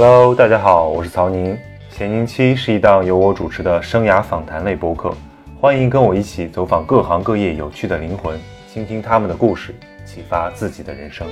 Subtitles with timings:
[0.00, 1.58] Hello，大家好，我是曹宁。
[1.90, 5.12] 闲宁期是一档由我主持的生涯访谈类播客，
[5.60, 8.38] 欢迎跟我一起走访各行各业有趣的灵魂，
[8.72, 9.74] 倾听他们的故事，
[10.06, 11.26] 启发自己的人生。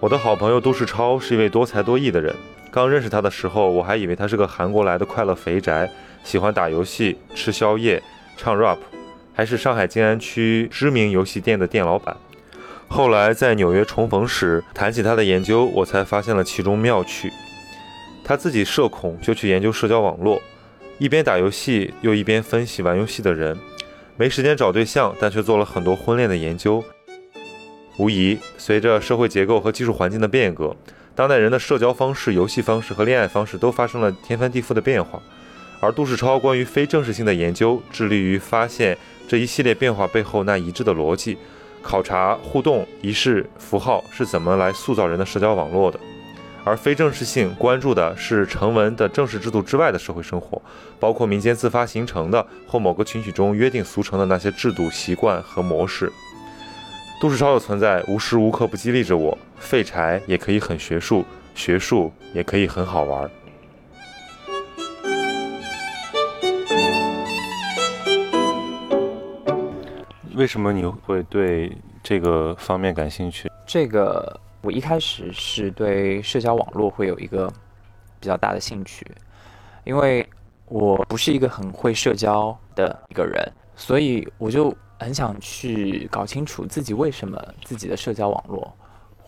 [0.00, 2.34] 我的好朋友杜世超是一位多才多艺的人。
[2.72, 5.88] 刚认识他的时候，我还以为他是个韩国来的快乐肥宅，
[6.24, 8.02] 喜欢打游戏、吃宵夜、
[8.36, 8.78] 唱 rap，
[9.38, 12.16] 还是上海静安区知名游戏店的店老板。
[12.88, 17.30] 后来在纽约重逢时，谈起他的研究，我才发现了其中妙趣。
[18.24, 20.42] 他自己社恐，就去研究社交网络，
[20.98, 23.56] 一边打游戏，又一边分析玩游戏的人。
[24.16, 26.82] 没时间找对象，但却做了很多婚恋的研究。
[27.96, 30.74] 无疑，随着社会结构和技术环境的变革，
[31.14, 35.22] 当代人的社交方式、游戏方式和恋爱方式都发生了天翻地覆的变化。
[35.80, 41.36] 而杜世超关于非正式性的研究，致力于发现这一系列变化背后那一致的逻辑，
[41.82, 46.00] 考察互动、仪式、符号是怎么来塑造人的社交网络的。
[46.64, 50.60] 而非正式性关注的是成文的正式制度之外的社会生活，
[50.98, 56.10] 包括民间自发形成的或某个群体中约定俗成的那些制度、习惯和模式。
[57.20, 63.30] 杜世超的存在无时无刻不激励着我：废柴也可以很学术，学术也可以很好玩。
[70.38, 73.50] 为什么你会对这个方面感兴趣？
[73.66, 77.52] 这个我一开始是对社交网络会有一个
[78.20, 79.04] 比较大的兴趣，
[79.82, 80.24] 因为
[80.66, 84.74] 我不是一个很会社交的一个人，所以我就。
[85.00, 88.76] 很想去搞清楚自己为什么自己的社交网络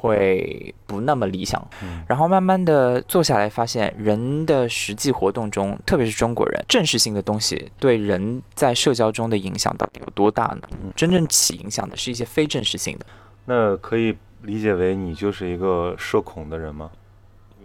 [0.01, 1.63] 会不那么理想，
[2.09, 10.69] 然后慢慢的坐下来发现，人的实际活动中，特别是中国人，正式性的东西对人在社交中的影响到底有多大呢？
[10.97, 13.05] 真正起影响的是一些非正式性的。
[13.45, 16.91] 那可以理解为你就是一个社恐的人吗？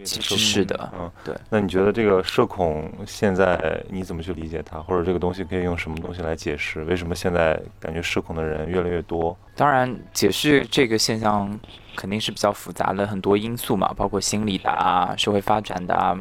[0.04, 1.34] 其实是的，嗯，对。
[1.50, 6.84] 那你觉得这个社恐现在你怎么去理解它，或者这个东西可以用什么东西来解释？
[6.84, 9.36] 为什么现在感觉社恐的人越来越多？
[9.54, 11.58] 当然，解释这个现象
[11.96, 16.16] 肯定是比较复杂的，很多因素嘛，包括心理的啊、社会发展的啊。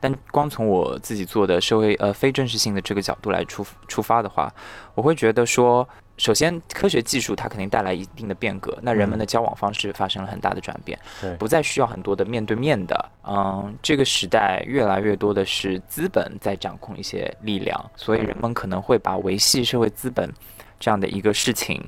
[0.00, 4.52] 但光从我自己做的社会呃非正式性的这个角度来出出发的话，
[4.94, 5.88] 我会觉得说。
[6.20, 10.98] 首先，科学技术它肯定带来一定的变革，那人们的交往方式发生了很大的转变，
[11.38, 20.30] 不再需要很多的面对面的，嗯，这个时代越来越多的是资本在掌控一些力量，所以人们可能会把维系社会资本
[20.78, 21.82] 这样的一个事情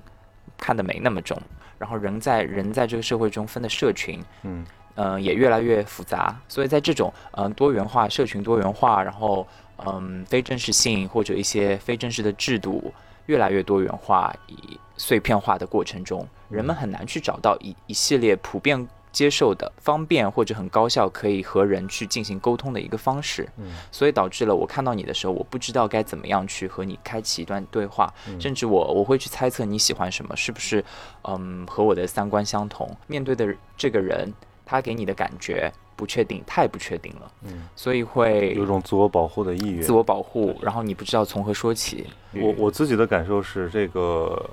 [0.56, 1.38] 看得没那么重，
[1.76, 4.64] 然后人在人在这个社会中分的社群，嗯，
[4.94, 9.46] 呃，也越来越复杂，所以在这种嗯多元化社群多元化，然后
[9.84, 12.90] 嗯非正式性或者一些非正式的制度。
[13.26, 23.46] 越来越多元化、以碎片化的过程中，人们很难去找到一一系列普遍接受的、方便或者很高效可以和人去进行沟通的一个方式。
[23.58, 30.82] 嗯，所以导致了我看到你的时候，我不知道该怎么样去和你开启一段对话，甚至我我会去猜测你喜欢什么，是不是
[31.24, 32.90] 嗯和我的三观相同？
[33.06, 34.32] 面对的这个人，
[34.72, 35.70] 他给你的感觉。
[35.94, 42.08] 不确定，太不确定了，嗯，所以会有种自我保护的意愿，自我保护，然后你不知道从何说起。
[42.32, 44.50] 我我自己的感受是，这个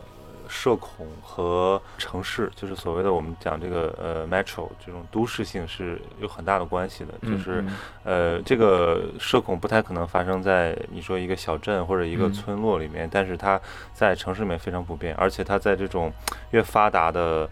[0.47, 7.13] 社恐和城市，就是所谓的我们讲这个呃 metro 这种都市性是有很大的关系的。
[7.27, 7.63] 就是
[8.03, 13.59] 呃，这个社恐不太可能发生在你说一个小镇或者一个村落里面，但是它
[13.93, 16.11] 在城市里面非常普遍，而且它在这种
[16.51, 17.49] 越发达的。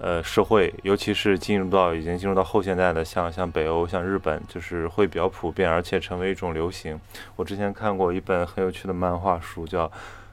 [0.00, 7.00] 呃，社会，尤其是进入到已经进入到后现代的，像像北欧、像日本，就是会比较普遍，而且成为一种流行。
[7.34, 9.88] 我之前看过一本很有趣的漫画书，叫《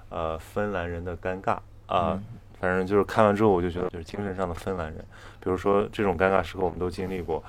[0.10, 1.58] 呃芬兰人的尴尬》
[1.94, 2.20] 啊，
[2.60, 5.04] 反正就是看完之后，我就觉得就是精神上的芬兰人。
[5.40, 7.44] 比如说这种尴尬时刻，我们都经历过，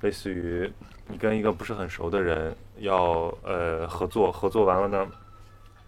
[0.00, 0.68] 类似于
[1.06, 5.06] 你跟一个不是很熟的人要呃合作，合作完了呢。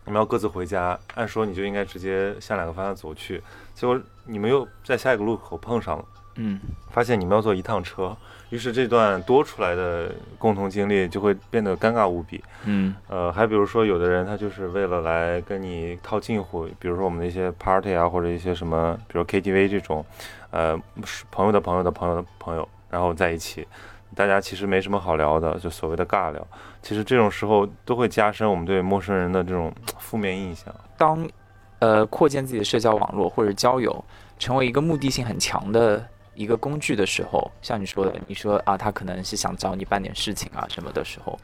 [0.04, 3.42] 你们要各自回家，按说你就应该直接向两个方向走去，
[3.74, 6.04] 结果你们又在下一个路口碰上了，
[6.36, 8.16] 嗯，发现你们要坐一趟车，
[8.50, 20.04] 于是这段多出来的共同经历就会变得尴尬无比，嗯，呃，还比如说有的人他就是为了来跟你套近乎，比如说我们的一些 party 啊，或者一些什么，比如 KTV 这种，
[20.50, 20.78] 呃，
[21.30, 23.66] 朋友的朋友的朋友的朋友，然后在一起。
[24.14, 26.46] 大家其实没什么好聊的，就所谓的尬聊。
[26.80, 30.74] 其实这种时候都会加深我们对陌生人的这种负面印象。
[30.96, 31.28] 当，
[31.86, 34.04] 呃，扩建自己的社交网络或者交友
[34.40, 36.04] 成为一个目的性很强的
[36.34, 41.38] 一个工具的时候，像你说的，你说啊，他可能是想找你办点事情啊什么的时候，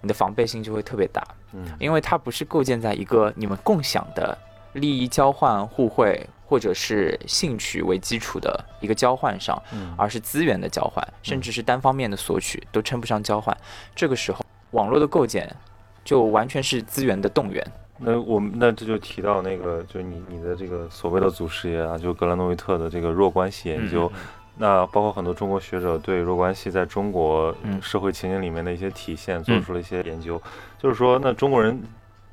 [0.00, 1.22] 你的防备心就会特别大。
[1.52, 4.36] 嗯，因为它不是构建在一个你们共享的。
[4.72, 13.56] 利益交换、互惠，或者是兴趣为基础的一个交换上，嗯而是资源的交换，甚至是单方面的索取，都称不上交换。
[13.94, 15.50] 这个时候，网络的构建
[16.04, 17.66] 就完全是资源的动员。
[17.98, 24.10] 那我们那这就提到那个，就是你你的这个所谓的祖师爷啊，就格兰诺维特的这个弱关系研究。
[24.58, 30.40] 那包括很多中国学者对弱关系在中国社会情景里面的一些体现，做出了一些研究。
[30.78, 31.78] 就是说，那中国人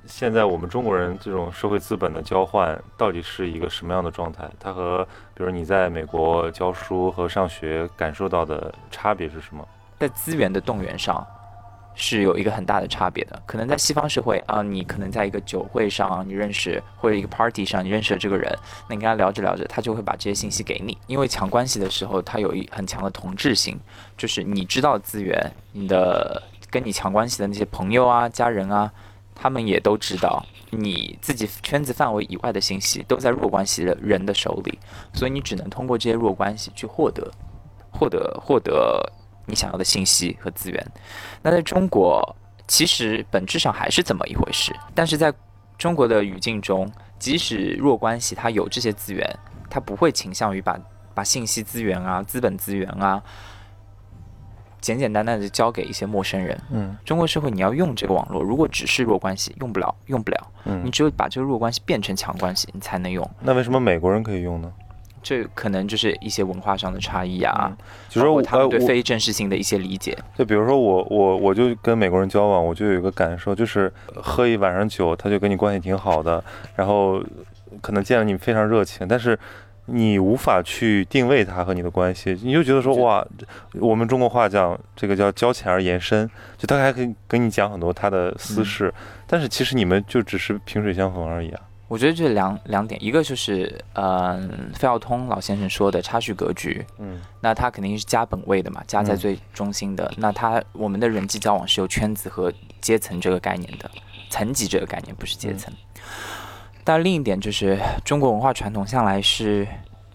[0.06, 4.50] 现在我们中国人这种社会资本的交换，到底是一个什么样的状态？
[4.59, 9.68] 它和比如你在美国教书和上学感受到的差别是什么？
[10.00, 11.25] 在资源的动员上。
[11.95, 18.51] 是有一个很大的差别的，可能在西方社会啊，你可能在一个酒会上，你认识或者一个 party 上，你认识了这个人，
[18.90, 20.98] 那你跟他聊着聊着，他就会把这些信息给你。
[21.07, 23.80] 因为强关系的时候，他有一很强的同质性，
[24.18, 26.42] 就是你知道资源，你的
[26.72, 28.92] 跟你强关系的那些朋友啊、家人啊，
[29.36, 34.80] 他们也都知道你自己圈子范围以外的信息都在弱关系的人的手里，
[35.13, 37.31] 所以你只能通过这些弱关系去获得、
[37.92, 39.12] 获得、获得。
[39.45, 40.92] 你想要的信息和资源，
[41.42, 42.36] 那在中国
[42.68, 44.74] 其实本质上还是这么一回事。
[44.95, 45.34] 但是在
[45.78, 49.28] 中国的语境中，即使弱关系它有这些资源，
[49.69, 50.80] 它不会倾向于把
[51.13, 53.22] 把信息资源啊、资本资源啊，
[54.80, 56.60] 简简单单的交给一些陌生人。
[56.72, 60.51] 嗯，中国社会你要用这个网络，如果只是弱关系，用不了，用不了。
[60.66, 63.30] 嗯，你只有把这个弱关系变成强关系，你才能用。
[63.42, 64.72] 那为什么美国人可以用呢？
[65.24, 67.72] 这可能就是一些文化上的差异啊，
[68.10, 70.18] 就是我他们对非正式性的一些理解。
[70.38, 76.44] 就比如说我我我就跟美国人交往，我就有一个感受，就是喝一晚上酒，他就跟你关系挺好的，
[76.75, 77.24] 然后
[77.81, 79.40] 可能见了你非常热情，但是
[79.86, 83.26] 你无法去定位他和你的关系，你就觉得说哇，
[83.80, 88.94] 我们中国话讲这个叫交浅而言深，就他还可以跟你讲很多他的私事，
[89.28, 91.62] 但是其实你们就只是萍水相逢而已啊。
[91.89, 102.51] 我觉得这两两点，一个就是，嗯，费孝通老先生说的差序格局，嗯，那他肯定是家本位的嘛，家在最中心的，那他我们的人际交往是有圈子和
[102.81, 103.91] 阶层这个概念的，
[104.31, 105.71] 层级这个概念不是阶层。
[106.83, 109.68] 但另一点就是，中国文化传统向来是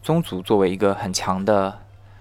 [0.03, 1.79] 宗族作为一个很强的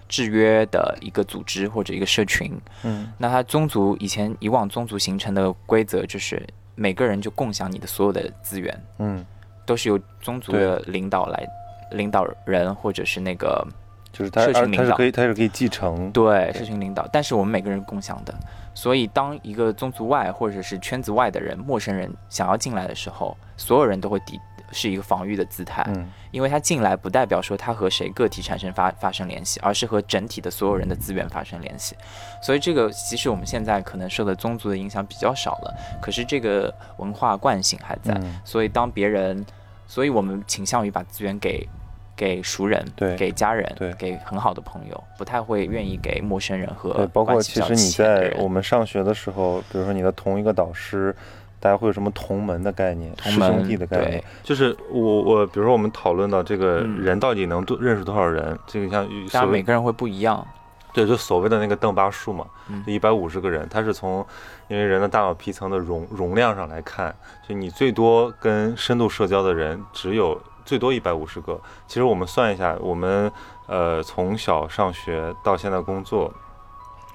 [0.08, 2.52] 制约的一个组织或者一个社群，
[2.84, 6.46] 嗯，那他宗族以前以往宗族形成的规则就是
[6.76, 9.26] 每个人就共享你的所有的资源，嗯。
[9.68, 11.48] 都是由宗族的领导来
[11.92, 13.64] 领导人，或者是那个
[14.12, 16.12] 就是社群领导，他是可以他是可以继承。
[16.12, 18.34] 对社群领导，但是我们每个人共享的，
[18.74, 24.40] 所以当一个宗族外或者是圈子外的人、陌生人想要进来的时候，所有人都会抵。
[24.74, 31.96] 是一个防御的姿态，嗯，因为他进来不代表说他和谁个体产生发发生联系，而是和整体的所有人的资源发生联系，
[32.42, 39.46] 所以这个其实我们现在可能受的宗族的影响比较少了，可是这个文化惯性还在，所以当别人。
[39.88, 41.68] 所以我们倾向于把资源给
[42.16, 51.16] 给熟人，对，给家人，对，给很好的朋友，不太会愿意给陌生人和对，包括其实你在我们上学的时候，比如说你的同一个导师，
[51.60, 60.46] 大家会有什么同门的概念，师兄弟的概念，就是我我比如说我们讨论到这个人到底能多认识多少人，这个像大家每个人会不一样。
[60.94, 62.44] 对，就所谓的那个邓巴数嘛，
[62.84, 64.26] 就一百五十个人，他是从
[64.70, 67.16] 因为人的大脑皮层的容容量上来看，
[67.48, 71.60] 就你最多跟深度社交的人只有最多一百五十个。
[71.88, 73.32] 其实我们算一下，我们
[73.68, 76.34] 呃从小上学到现在工作，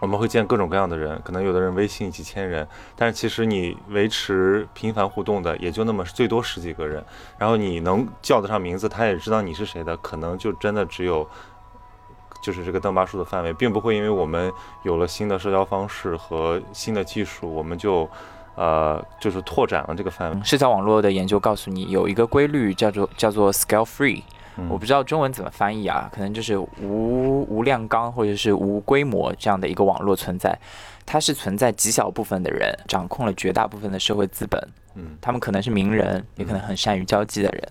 [0.00, 2.66] 我们会见各种各样的人，可能有的人微信几千人，
[2.97, 7.04] 但是其实你维持频繁互动的也就那么最多十几个人，
[7.38, 11.28] 然后你能叫得上名字，他也知道你是谁的，可能就真的只有。
[12.42, 18.06] 就是这个邓巴数的范围，并不会因为我们有了新的社交方式和新的技术，我们就，
[18.56, 20.44] 呃，就是拓展了这个范围。
[20.44, 24.22] 社交网络的研究告诉你，有一个规律叫做叫做 scale free，
[24.68, 30.58] 我不知道中文怎么翻译啊，可能就是无无量纲或者是无规模这样的一个网络存在，
[31.06, 34.61] 它是存在极小部分的人掌控了绝大部分的社会资本，
[34.96, 37.68] 嗯，他们可能是名人，也可能很善于交际的人。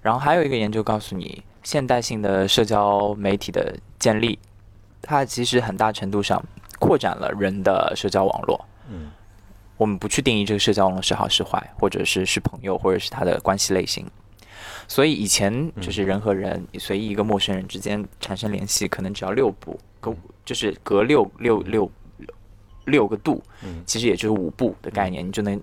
[0.00, 1.44] 然后还有一个研究告诉你。
[1.64, 4.38] 现代性的社交媒体的建立，
[5.00, 6.44] 它其实很大程度上
[6.78, 8.62] 扩展了人的社交网络。
[8.90, 9.10] 嗯，
[9.78, 14.06] 我们不去定义这个社交网络是好是坏，或者是是朋友，或者是他的关系类型。
[14.86, 21.90] 所以以前就是人和人随意一个陌生人之间产生联系，可能只要六步，隔就是隔六六六
[22.84, 23.42] 六个度，
[23.86, 25.58] 其实也就是五步的概念，你就能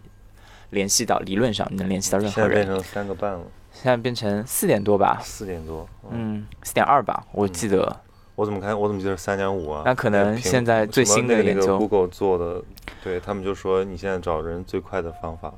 [0.71, 2.65] 联系到理论上你能联系到任何人。
[2.65, 3.41] 现在变成三个半了。
[3.71, 8.01] 现在变成四点多吧，四点多，嗯，四点二吧，我记得。
[8.35, 8.79] 我怎么看？
[8.79, 9.83] 我怎么记得三点五啊？
[9.85, 12.63] 那可能现在最新的研究，Google 做的，
[13.03, 15.53] 对他们就说你现在找人最快的方法。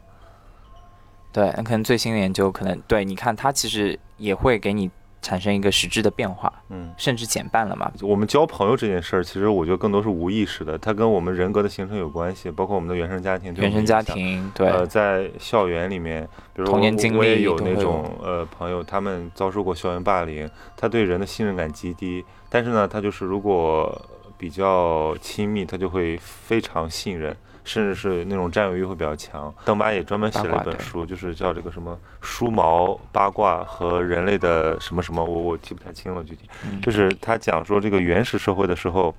[1.32, 4.90] 对，那可能最新的研究可能对，你看它其实也会给你。
[5.24, 7.92] 产生一个实质的变化，嗯，甚至减半了嘛？
[8.02, 13.56] 我们交朋友这件事儿，其实我觉得更多是无意识的，它跟我们人格的形成有关系，包括我们的原生家庭。
[13.56, 14.68] 原生家庭，对。
[14.68, 24.00] 呃，在校园里面，比如童年经历有那种呃朋友，他们遭受过校园霸凌，他对人的信任感极低，但是呢，他就是如果
[24.38, 27.36] 比较亲密，他就会非常信任。
[27.64, 29.54] 甚至是那种占有欲会比较强。
[29.66, 36.50] 邓巴也专门写了一本书，就是叫这个什么“梳毛八卦和人类的什么什么”，我我记不太清了具体。
[36.82, 39.16] 就是他讲说这个原始社会的时候，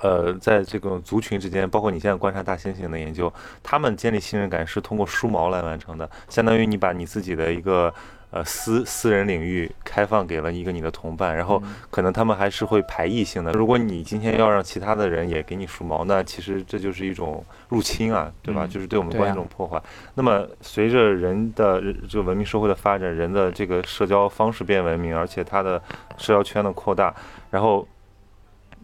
[0.00, 7.92] 呃，在这个族群之间，包括你现在观察大猩猩的研究，他们建立信任感是通过梳毛来完成的，相当于你把你自己的一个。
[8.34, 13.52] 呃，私私人领域开放给了一个你的同伴，然后可能他们还是会排异性的。
[13.52, 18.66] 如果你今天要让其他的人也给你梳毛，那其实这就是一种入侵啊，对吧？
[18.66, 19.80] 就是对我们关系一种破坏。
[20.14, 25.80] 那么随着人的这个文明社会的发展，人的这个社交方式变文明，而且他的
[26.18, 27.14] 社交圈的扩大，
[27.52, 27.86] 然后，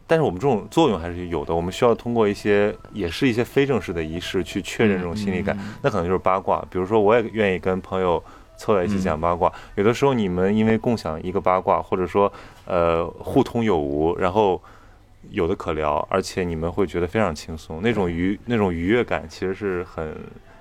[0.07, 1.53] 但是我们这种作用还是有的。
[1.53, 5.59] 我们需要通过一些，也是一些非正式的仪式去确认这种心理感。
[5.83, 8.23] 那可能就是八卦，比如说我也愿意跟朋友。
[8.61, 12.31] 凑在一起讲八卦，有的时候你们因为共享一个八卦，或者说
[12.67, 14.61] 呃互通有无，然后
[15.31, 20.15] 有的可聊，而且你们会觉得非常轻松，那种愉那种愉悦感其实是很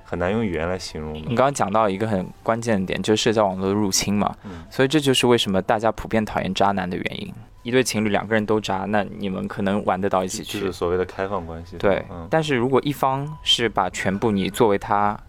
[0.06, 1.20] 很难用语言来形容的。
[1.20, 4.34] 你刚刚讲到一个很关键的点，就是社交网络的入侵嘛，
[4.70, 7.34] 所以这就是为什么大家普遍讨厌渣男的原因。
[7.64, 11.76] 一对情侣两个人都渣，那你们可能玩得到一起去，就是所谓的开放关系。
[11.76, 15.20] 对，但是如果一方是把全部你作为他。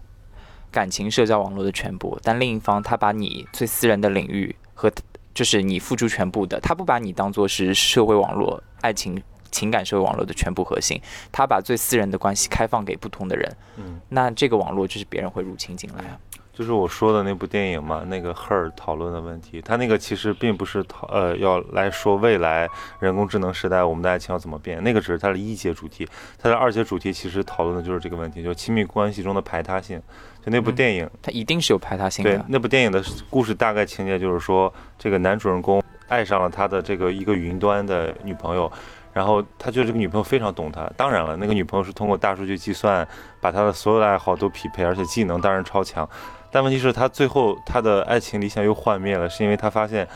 [0.71, 4.91] 感情社交网络的全部，但另一方他把你最私人的领域和
[5.33, 10.99] 就是你付出全部的，他不把你当做是社会网络、爱情情感社会网络的全部核心，
[11.31, 16.17] 他把最私人的关系开放给不同的人，嗯，那这个网络就是别人会入侵进来啊。
[16.53, 22.67] 就是我说的那部电影嘛，那个 Her 讨论的问题，他那个其实并不是讨呃要来说未来
[22.99, 29.99] 人工智能时代我们的爱情要怎么变，那个只是它的一节主题，它的二节主题其实讨论的就是这个问题，就亲密关系中的排他性。
[30.43, 32.31] 就那部电影，它一定是有排他性的。
[32.31, 38.71] 对，那部电影的故事大概情节就是说，这个男主人公爱上了他的这个一个云端的女朋友，
[39.13, 40.89] 然后他觉得这个女朋友非常懂他。
[40.97, 43.07] 当然了，那个女朋友是通过大数据计算，
[43.39, 46.09] 把他的所有的爱好都匹配，而且技能当然超强。
[46.51, 50.07] 但问题是，他最后他的爱情理想又幻灭了，是因为他发现。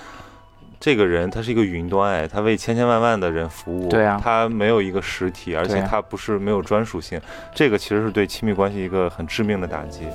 [0.79, 7.20] 这个人他是一个云端，哎，他为千千万万的人服务，对啊，他没有一个实体，而且他不是没有专属性，
[7.53, 10.08] 这个其实是对亲密关系一个很致命的打击。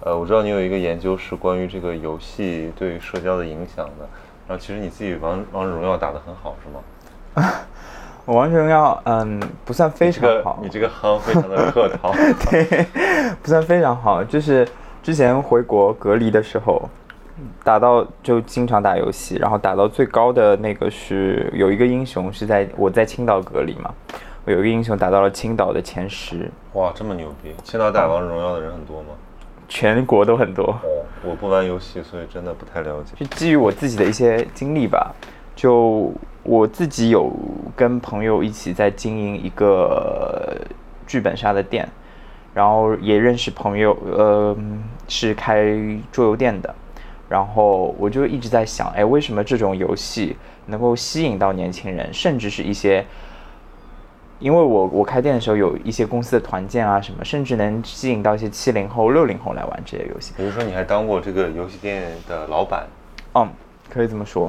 [0.00, 4.08] 呃，我知道你有一个研究是关于这个游戏对社交的影响的，
[4.48, 7.54] 然后其实你自己王王者荣耀打得很好，是吗？
[8.26, 10.58] 我王者荣耀，嗯，不算非常好。
[10.60, 12.12] 你这个夯非常的客套。
[12.50, 12.84] 对，
[13.40, 14.22] 不算非常好。
[14.24, 14.66] 就是
[15.00, 16.88] 之前回国隔离的时候，
[17.62, 23.94] 打到就经常打游戏，然后打到最高的那个是有一个英雄是在我在青岛隔离嘛，
[24.44, 26.50] 我有一个英雄打到了青岛的前十。
[26.72, 27.54] 哇，这么牛逼！
[27.62, 29.10] 青岛打王者荣耀的人很多吗？
[29.68, 30.64] 全国都很多。
[30.64, 33.12] 哦，我不玩游戏，所以真的不太了解。
[33.16, 35.14] 就基于我自己的一些经历吧，
[35.54, 36.12] 就。
[36.46, 37.32] 我自己有
[37.74, 40.56] 跟朋友一起在经营一个
[41.04, 41.88] 剧本杀的店，
[42.54, 44.56] 然后也认识朋友，呃，
[45.08, 45.76] 是开
[46.12, 46.72] 桌游店的，
[47.28, 50.36] 然后我就一直在想，哎，为什么这种游戏
[50.66, 53.04] 能够吸引到年轻人，甚至是一些，
[54.38, 60.32] 因为我我开店的时候有一些公司的团建啊什么，甚至能吸引到一些七零后、六零后来玩这些游戏。
[60.36, 62.86] 比如说，你还当过这个游戏店的老板？
[63.34, 63.48] 嗯，
[63.90, 64.48] 可以这么说。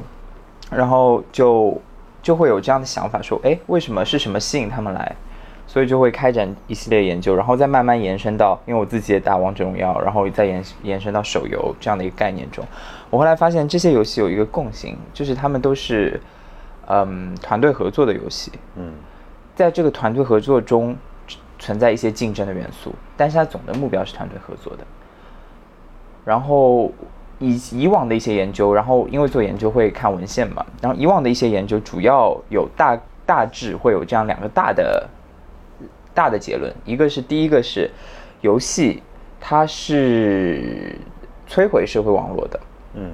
[0.72, 1.80] 然后就。
[2.24, 5.16] 就会有这样的想法，说，哎，为什么是什么吸引他们来？
[5.66, 12.66] 所以就会开展一系列研究，然后再慢慢延伸到，因为我自己也打王者荣耀，然后再延延伸到手游这样的一个概念中。
[13.10, 16.20] 我后来发现这些游戏有一个共性，就是他们都是，
[16.88, 18.52] 嗯，团队合作的游戏。
[18.76, 18.92] 嗯，
[19.56, 20.98] 在这个团队合作中
[21.60, 24.84] 存在一些竞争的元素，但是它总的目标是团队合作的。
[26.26, 26.92] 然后。
[27.40, 35.08] 以以往的一些研究，然后因为做研究会看文献嘛，然后以往的一些研究主要有大大致会有这样两个大的
[36.14, 37.92] 大的结论，一个是第一个是
[38.42, 39.04] 游戏
[39.40, 40.96] 它是
[41.48, 42.60] 摧毁社会网络的，
[42.96, 43.12] 嗯，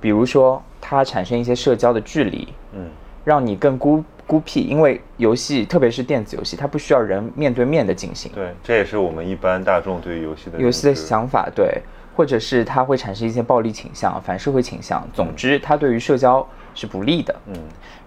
[0.00, 2.86] 比如说它产生一些社交的距离，嗯，
[3.24, 11.80] 让你更孤孤僻，因为游戏特别是电子游戏，它不需要人面对面的进行，对，这也是我们一般大众对于游戏的游戏的想法，对。
[12.14, 15.06] 或者是它会产生一些暴力倾向、反社会倾向。
[15.12, 17.34] 总之，它对于社交是不利的。
[17.46, 17.54] 嗯。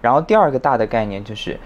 [0.00, 1.58] 然后第二个大的概念就是，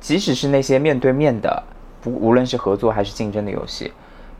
[0.00, 1.62] 即使是那些面对面的，
[2.00, 3.92] 不无论是合作还是竞争的游戏，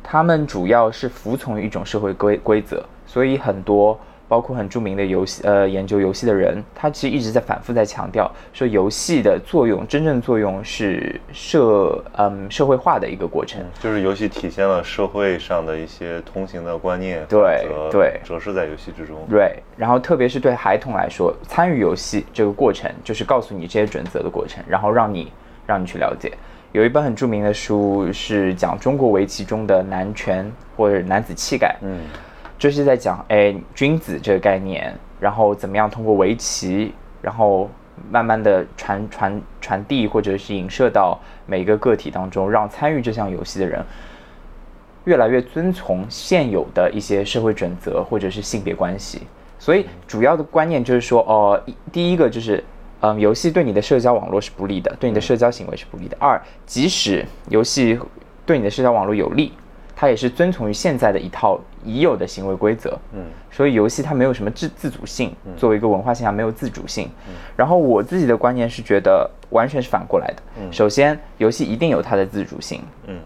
[0.03, 3.99] 他们主要是服从于一种社会规规则，所以很多。
[4.29, 19.63] 包括很著名的游戏，呃，研究游戏的人，他其实一直在反复在强调，说游戏的作用，真正作用是社，嗯，社会化的一个过程，就是游戏体现了社会上的一些通行的观念，对对，折射在游戏之中，对。
[19.77, 25.31] 然后特别是对孩童来说，参与游戏这个过程，就是告诉你这些准则的过程，然后让你
[25.67, 26.33] 让你去了解。
[26.73, 32.01] 有一本很著名的书是讲中国围棋中的男权或者男子气概，嗯。
[32.63, 37.69] 就是在讲，哎，君子这个概念，然后怎么样通过围棋，然后
[38.09, 43.85] 慢慢的传传传递，或者是影射到每一个个体当中，让参与这项游戏的人
[45.07, 49.23] 越来越遵从现有的一些社会准则或者是性别关系。
[49.59, 52.63] 所以主要的观念就是说，哦，第一个就是，
[53.01, 56.17] 嗯，游戏对你的社交网络是不利的，对你的社交行为是不利的。
[56.21, 57.99] 二，即使游戏
[58.47, 59.53] 对你的社交网络有利。
[59.95, 67.09] 它也是遵从于现在的一套已有的行为规则，嗯，所以游戏它没有什么自自主性，作为一个文化现象没有自主性。
[67.57, 73.19] 然后我自己的观念是觉得完全是反过来的，首先游戏一定有它的自主性，嗯。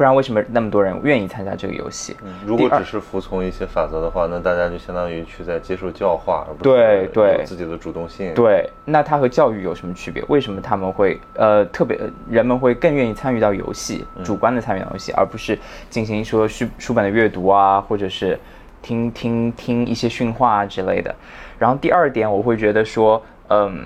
[0.00, 2.16] 不然为什么那么多人愿意参加这个游戏？
[2.46, 8.32] 如果只是服从一些法则的话，那大家就相当于去在接受教化，而不是对自己的主动性。
[8.32, 10.24] 对，那它和教育有什么区别？
[10.28, 15.58] 为什么他们会呃特别人们会更愿意参与到游戏，主观的参与到游戏，而不是
[15.90, 18.40] 进行说书书本的阅读啊，或者是
[18.80, 21.14] 听听听一些训话啊之类的。
[21.58, 23.84] 然后第二点，我会觉得说，嗯，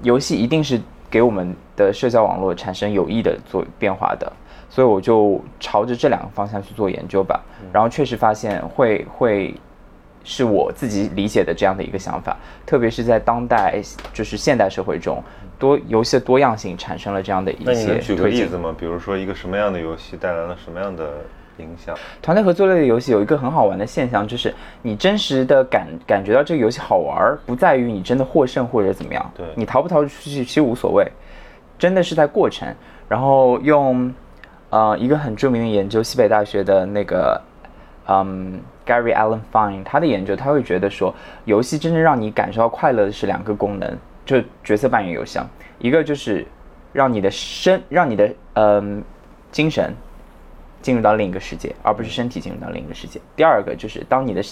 [0.00, 4.32] 游戏一定是给我们的社交网络产生有益的做变化的。
[4.70, 9.52] 所以我就朝着这两个方向去做研究吧，然后确实发现会会
[10.22, 15.20] 是我自己理解的这样的一个想法，特别是在当代就是现代社会中，
[15.58, 17.98] 多游戏的多样性产生了这样的一些。
[17.98, 18.72] 举个例子吗？
[18.78, 21.14] 比如说一个什么样的游戏带来了什么样的
[21.56, 21.96] 影响？
[22.22, 31.10] 团队合作类的游戏有一个很好玩的现象，就是你真实的感感觉到这个游戏好玩，不在于你真的获胜或者怎么样，对你逃不逃出去其实无所谓，
[31.76, 32.72] 真的是在过程，
[33.08, 34.14] 然后用。
[34.70, 37.40] 呃，一个很著名的研究，西北大学的那个，
[38.06, 41.12] 嗯，Gary Allen Fine，他的研究，他会觉得说，
[41.44, 45.40] 游戏真正让你感受到快乐的是两个功能，就角色扮演游戏，
[45.78, 46.46] 一个就是
[46.92, 49.02] 让你的身，让你的嗯
[49.50, 49.92] 精神
[50.80, 53.20] 进入到另一个世界，而不是身体进入到另一个世界。
[53.34, 54.42] 第二个就是当你的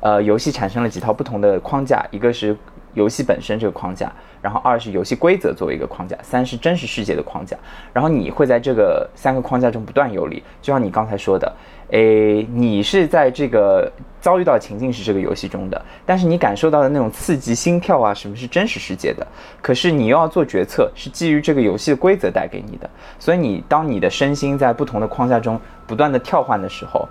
[0.00, 2.56] 呃游戏产生了几套不同的框架，一个是。
[2.96, 4.10] 游戏本身这个框架，
[4.42, 7.56] 然后二是游戏规则作为一个框架，三是真实世界的框架，
[7.92, 10.42] 然后你会在这个三个框架中不断游离。
[10.62, 11.52] 就像你刚才说的，
[11.90, 19.26] 诶，你是在这个遭遇到情境是这个游戏中的，但是你感受到的那种刺激、心跳啊，什么是真实世界的？
[19.60, 22.88] 可是你又要做决策，是基于这个游戏的规则带给你的。
[23.18, 27.06] 所以你当你的身心在不同的框架中不断的跳换的时候。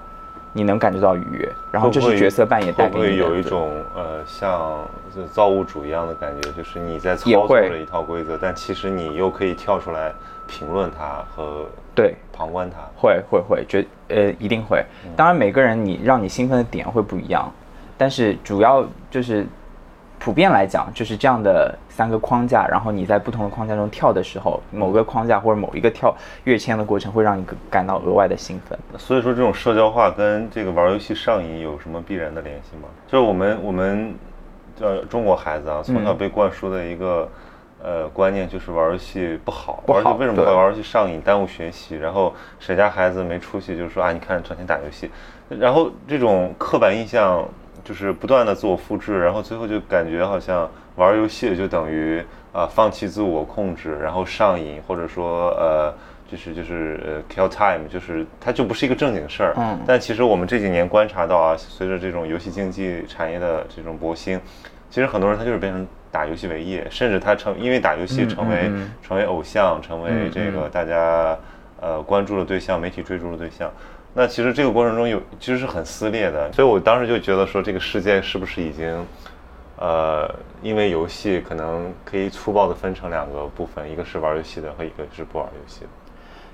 [0.57, 3.09] 你能感觉到愉悦，然后这是角色扮演带给你的。
[3.09, 4.87] 会有一种呃，像
[5.33, 10.13] 造物主一样的感觉，就是你在操作着一套规则，但其实你又可以跳出来
[10.47, 12.77] 评论它和对旁观它。
[12.95, 14.81] 会会会，觉呃一定会。
[15.13, 17.51] 当然每个人你让你兴奋的点会不一样，
[17.97, 19.45] 但是主要就是
[20.25, 21.77] 普遍来讲就是这样的。
[21.87, 28.77] 三个框架，然后你在不同的框架中跳的时候，某个框架或者某一个跳跃迁的过程会让你感到额外的兴奋。
[28.97, 32.89] 所以说，这种社交化跟这个玩游戏上瘾有什么必然的联系吗？
[33.07, 34.13] 就是我们我们
[34.75, 37.29] 叫中国孩子啊，从小被灌输的一个
[37.81, 41.95] 呃观念就是玩游戏不好，不好为什么会玩游戏上瘾，耽误学习？
[41.95, 45.09] 然后谁家孩子没出息，就是说啊，你看整天打游戏，
[45.47, 47.47] 然后这种刻板印象
[47.85, 50.69] 就是不断的自我复制，然后最后就感觉好像。
[50.95, 55.93] 玩游戏就等于啊放弃自我控制，然后上瘾，或者说呃
[56.31, 59.53] 就是就是呃 kill time，就是它就不是一个正经事儿。
[59.57, 59.77] 嗯。
[59.85, 64.39] 但其实我们这几年观察到啊，随着这种游戏经济产业的这种勃兴，
[64.89, 68.71] 其实很多人他就是变成打游戏为业，甚至他成因为打游戏成为
[69.03, 71.37] 成为偶像，成为这个大家
[71.81, 73.69] 呃关注的对象，媒体追逐的对象。
[74.15, 79.05] 那其实这个过程中有其实是很撕裂的，所以我当时就觉得说这个世界是不是已经。
[79.77, 85.87] 呃，因为游戏可能可以粗暴的分成两个部分，一个是玩游戏的和一个是不玩游戏的。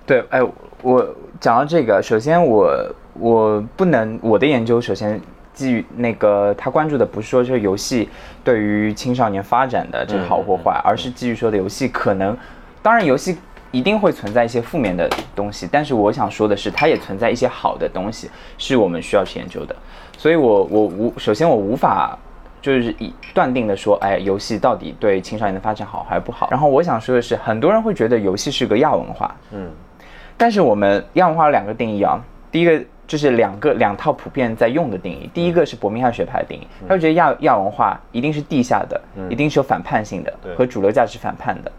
[0.08, 0.42] 对，哎，
[0.82, 5.22] 我讲到这个，首先我我不能我的研究首先
[5.54, 8.10] 基于那个他关注的不是说这个游戏
[8.44, 12.36] 对于青少年发展的这个好或坏，而是基于说的游戏可能，
[12.82, 13.38] 当然游戏
[13.72, 19.76] 一定会存在一些负面的东西，但是我想说的是，它也存在一些好的东西，是我们需要去研究的。
[20.18, 22.18] 所以我我无首先我无法。
[22.62, 26.48] 就是以断定的说，哎，游戏到底对青少年的发展好还是不好？
[26.52, 29.68] 然后我想说的是，很多人会觉得游戏是个亚文化，嗯，
[30.38, 41.72] 但是我们亚文化有两个定义啊，第一个就是两个两套普遍在用的定义，第一个是伯明翰学派的定义，他会觉得亚亚文化一定是地下的，一定是有反叛性的对，和主流价值反叛的。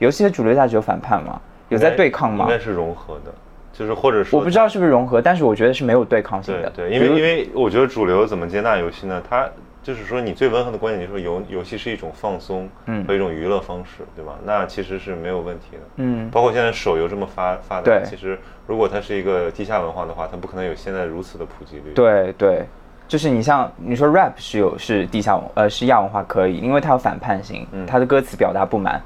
[0.00, 1.40] 游戏的主流价值有反叛吗？
[1.68, 2.50] 有在对抗吗应？
[2.50, 3.32] 该是融合的，
[3.72, 6.68] 就是或者说我不知道是不是融合，但是我觉得是没有对抗性的。
[6.70, 9.22] 对对，因为因为我觉得主流怎么接纳游戏呢？
[9.30, 9.48] 它
[9.82, 14.34] 就是说你最温和的观点就是说游游戏是一种放松嗯和一种娱乐方式，对吧？
[14.44, 15.82] 那其实是没有问题的。
[15.96, 21.92] 嗯，包括现在手游这么发发达，其实如果它是一个地下文化的话，它不可能有现在如此的普及率。
[21.94, 22.66] 对对，
[23.08, 29.00] 就是你像你说 rap 是有是地下文呃是亚文化可以，因为它有反叛性，嗯它的歌词表达不满，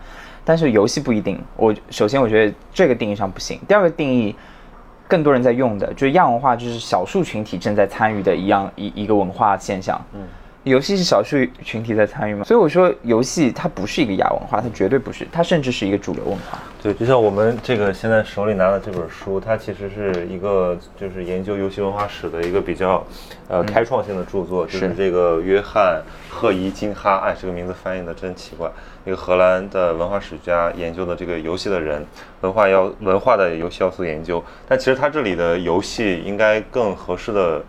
[0.45, 1.41] 但是游戏不一定。
[1.57, 4.35] 我首先我觉得这个定义上不行，第二个定义。
[5.07, 10.03] 更多人在用的就是亚文化，就是少数群体正在参与的一样一一个文化现象。
[10.15, 10.23] 嗯，
[10.65, 12.43] 游戏是少数群体在参与吗？
[12.43, 16.59] 所以我说游戏它不是一个亚文化，它绝对不是，它甚至是一个主流文化。
[16.83, 23.07] 对，就像我们这个现在手里拿的这本书，它其实是一个就是研究游戏文化史的一个比较
[23.49, 28.71] 呃开创性的著作，就是是这个约翰赫伊金哈，哎，这个名字翻译的真奇怪，
[29.05, 32.03] 一个荷兰的文化史家研究的这个游戏的人
[32.41, 37.63] 文化要文化的游戏要素研究，但其实他这里的游戏应该更合适的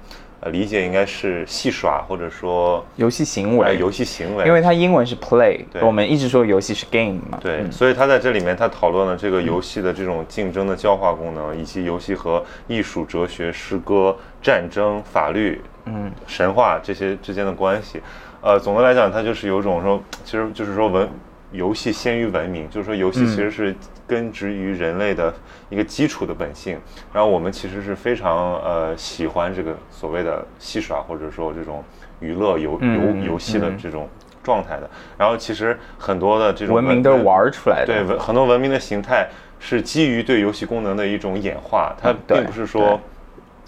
[0.45, 7.39] 呃理解应该是戏耍或者说游戏行为，哎游戏行为，因为它英文是 play，对我们一直说游戏是 game 嘛。
[7.41, 17.99] 对，嗯所以他在这里面他讨论了这个游戏的这种竞争的教化功能，以及游戏和艺术、哲学、诗歌、战争、法律、嗯神话这些之间的关系。
[18.41, 21.09] 呃，总的来讲，它就是有种说，其实就是说文
[21.51, 23.75] 游戏先于文明，就是说游戏嗯其实是
[24.07, 25.33] 根植于人类的
[25.69, 26.79] 一个基础的本性。
[27.13, 31.83] 然后我们其实是非常呃喜欢这个所谓的戏耍或者说这种
[32.19, 34.09] 娱乐游嗯游游戏的嗯这种
[34.43, 34.89] 状态的。
[35.17, 37.87] 然后其实很多的这种文明都是玩儿出来的。
[37.87, 39.27] 对文很多文明的形态
[39.59, 42.99] 是基于对游戏功能的一种演化，它并不是说，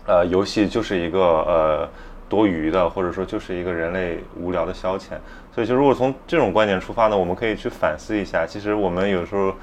[0.05, 1.89] 呃，游戏就是一个呃
[2.29, 5.11] 多余的，或者说就是一个人类无聊的消遣。
[5.53, 9.53] 所以，就如果从这种观点出发呢，我们可以去反思一下，其实我们有时候。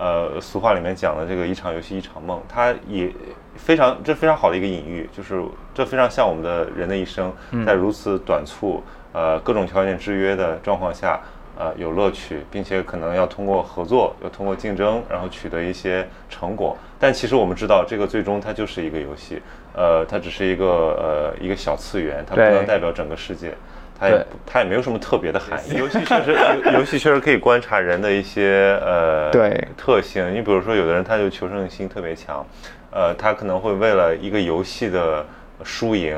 [0.00, 3.12] 呃，俗话里面讲的这个一场游戏一场梦，它也
[3.56, 5.42] 非常这非常好的一个隐喻，就是
[5.74, 7.32] 这非常像我们的人的一生，
[7.66, 8.80] 在如此短促、
[9.12, 11.20] 呃各种条件制约的状况下，
[11.58, 16.76] 呃有乐趣，并且可能要通过合作，要通过竞争，然后取得一些成果。
[17.00, 19.42] 但其实我们知道，这个最终它就是一个游戏，
[19.78, 23.52] 呃，它只是一个呃一个小次元，它不能代表整个世界。
[24.00, 25.76] 它也它也没有什么特别的含义。
[25.76, 30.34] 游戏确实，游游戏确实可以观察人的一些呃对特性。
[30.34, 32.44] 你比如说，有的人他就求胜心特别强，
[32.92, 35.24] 呃，他可能会为了一个游戏的
[35.64, 36.16] 输赢，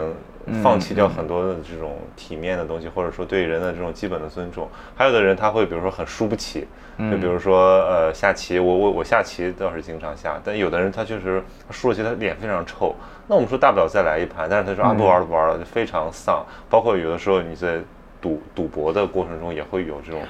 [0.63, 4.69] 放弃掉很多的这种体面的东西，或者说对人的这种基本的尊重。
[4.95, 6.67] 还有的人他会比如说很输不起，
[6.99, 12.95] 就比如说呃下棋，我我我下棋倒是经常下，但有的人他确实输了棋，他脸非常臭。
[13.27, 16.45] 那我们说大不了再来一盘，但是他说啊不玩了不玩了，就非常丧。
[16.69, 17.79] 包括有的时候你在
[18.21, 20.21] 赌赌博的过程中也会有这种。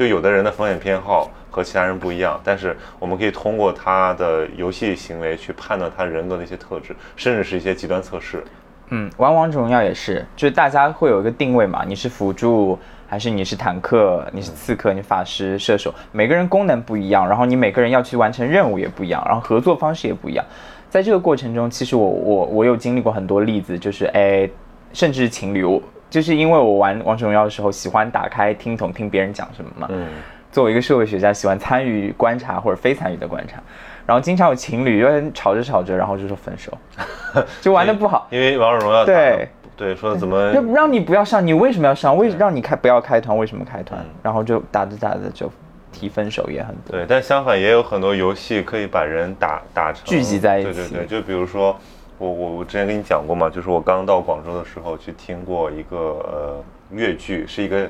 [0.00, 8.42] 就有的人的风险偏好和其他人不一样，但是我们可以通过他的游戏行为去判断他人格的一些特质，甚至是一些极端测试。
[8.88, 20.42] 嗯，玩王者荣耀也是，就是大家会有一个定位嘛，你是辅助还是你是坦克，你是刺客，你法师、射手，每个人功能不一样，然后你每个人要去完成任务也不一样，然后合作方式也不一样。
[20.88, 24.48] 在这个过程中，其实我我我有经历过很多例子，就是哎，
[24.94, 25.62] 甚至情侣，
[26.10, 30.08] 就是因为我玩王者荣耀的时候喜欢打开听筒听别人讲什么嘛，嗯，
[30.50, 33.58] 作为一个社会学家，喜欢参与观察或者非参与的观察，
[34.04, 36.76] 然后经常有情侣因为吵着吵着，然后就说分手，
[37.62, 38.26] 就玩的不好。
[38.30, 42.16] 因为王者荣耀对对说怎么就让你不要上，你为什么要上？
[42.16, 43.38] 为让你开不要开团？
[43.38, 44.04] 为什么开团？
[44.22, 45.50] 然后就打着打着就
[45.92, 46.92] 提分手也很多。
[46.92, 51.74] 对，但相反也有很多游戏可以把人打打成聚集在一起对对对，就比如说
[52.20, 57.88] 我我我之前跟你讲过嘛，就是我刚到广州的时候去听过一个呃越剧，是一个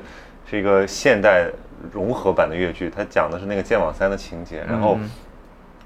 [0.49, 1.47] 是一个现代
[1.91, 4.97] 融合版的越剧，它讲的是那个剑网三的情节，然后。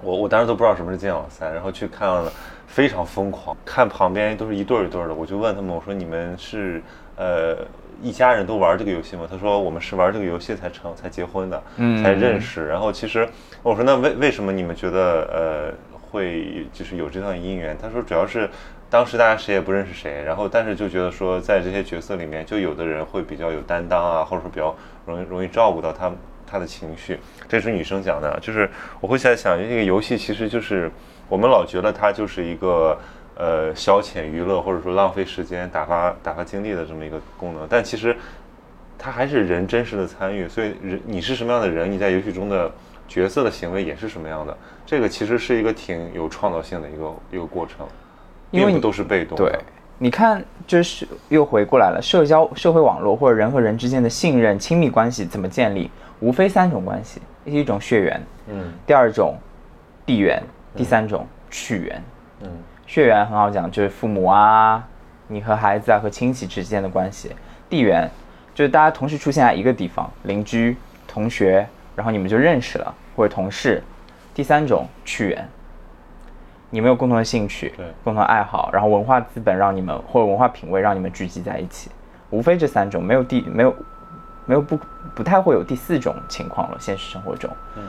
[0.02, 2.32] 我我当时都不知道什么是剑网三，然后去看了，
[2.68, 6.84] 非常疯狂，看旁边都是一对儿一对儿的，我就问他们，我说你们是
[7.16, 7.58] 呃
[8.04, 9.26] 一家人都玩这个游戏吗？
[9.28, 12.68] 他说我们是玩这个游戏才成才结婚的，嗯才认识。
[12.68, 13.28] 然后其实
[13.64, 15.00] 我说那为为什么你们觉得
[15.32, 17.78] 呃会就是有这段姻缘？
[17.80, 18.50] 他说主要是
[18.90, 24.74] 当时大家谁也不认识谁，然后但是就觉得说在这些角色里面，就有的人会比较有担当啊，或者说比较
[25.06, 26.10] 容易容易照顾到他
[26.48, 27.20] 他的情绪。
[27.50, 28.70] 这是女生讲的，就是
[29.02, 30.90] 我会在想，这个游戏其实就是
[31.28, 32.98] 我们老觉得它就是一个
[33.36, 38.16] 呃消遣娱乐或者说浪费时间、打发打发精力的这么一个功能，但其实。
[38.98, 42.72] 它还是人真实的参与，所以人你是什么样的人，你在游戏中的
[43.08, 44.56] 角色的行为也是什么样的。
[44.86, 47.88] 这个其实是一个挺有创造性的一个一个过程，
[48.52, 49.46] 因为都是被动的。
[49.46, 49.60] 对，
[49.98, 55.90] 你看，就是又回过来了，社交社会网络或者人和人之间的信任亲密关系怎么建立？
[56.20, 59.38] 无非三种关系：一种血缘，嗯，第二种
[60.06, 60.42] 地缘，
[60.76, 62.04] 第三种趣缘。
[62.42, 62.50] 嗯，
[62.88, 64.82] 血缘很好讲，就是父母啊，
[65.28, 67.30] 你和孩子啊，和亲戚之间的关系；
[67.70, 68.10] 地缘
[68.54, 73.80] 就是大家同时出现在一个地方，邻居、同学，然后你们就认识了，或者同事；
[74.34, 75.48] 第三种趣缘，
[76.70, 81.90] 你们有共同的兴趣，对，共同爱好，然后文化资本让你们或者文化品味让你们聚集在一起，
[82.30, 83.76] 无非这三种，没有第没有
[84.46, 84.78] 没有不
[85.16, 86.78] 不太会有第四种情况了。
[86.80, 87.84] 现实生活中，嗯，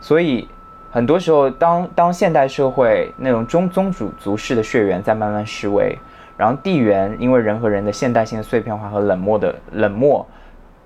[0.00, 0.48] 所以
[0.90, 5.96] 很多时候，当当现代社会那种宗宗主族式的血缘在慢慢式微，
[6.36, 10.26] 然后地缘因为人和人的现代性的碎片化和冷漠的冷漠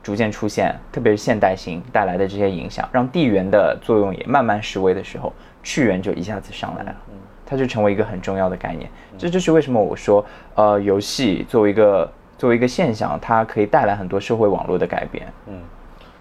[0.02, 5.32] 逐渐出现，特别是现代型带来的这些影响，让地缘的作用也慢慢式微的时候，
[5.62, 6.94] 去缘就一下子上来了。
[7.44, 8.88] 它就成为一个很重要的概念。
[9.18, 12.08] 这就是为什么我说，呃，游戏作为一个
[12.38, 15.26] 作为一个现象，它可以带来很多社会网络的改变。
[15.48, 15.60] 嗯，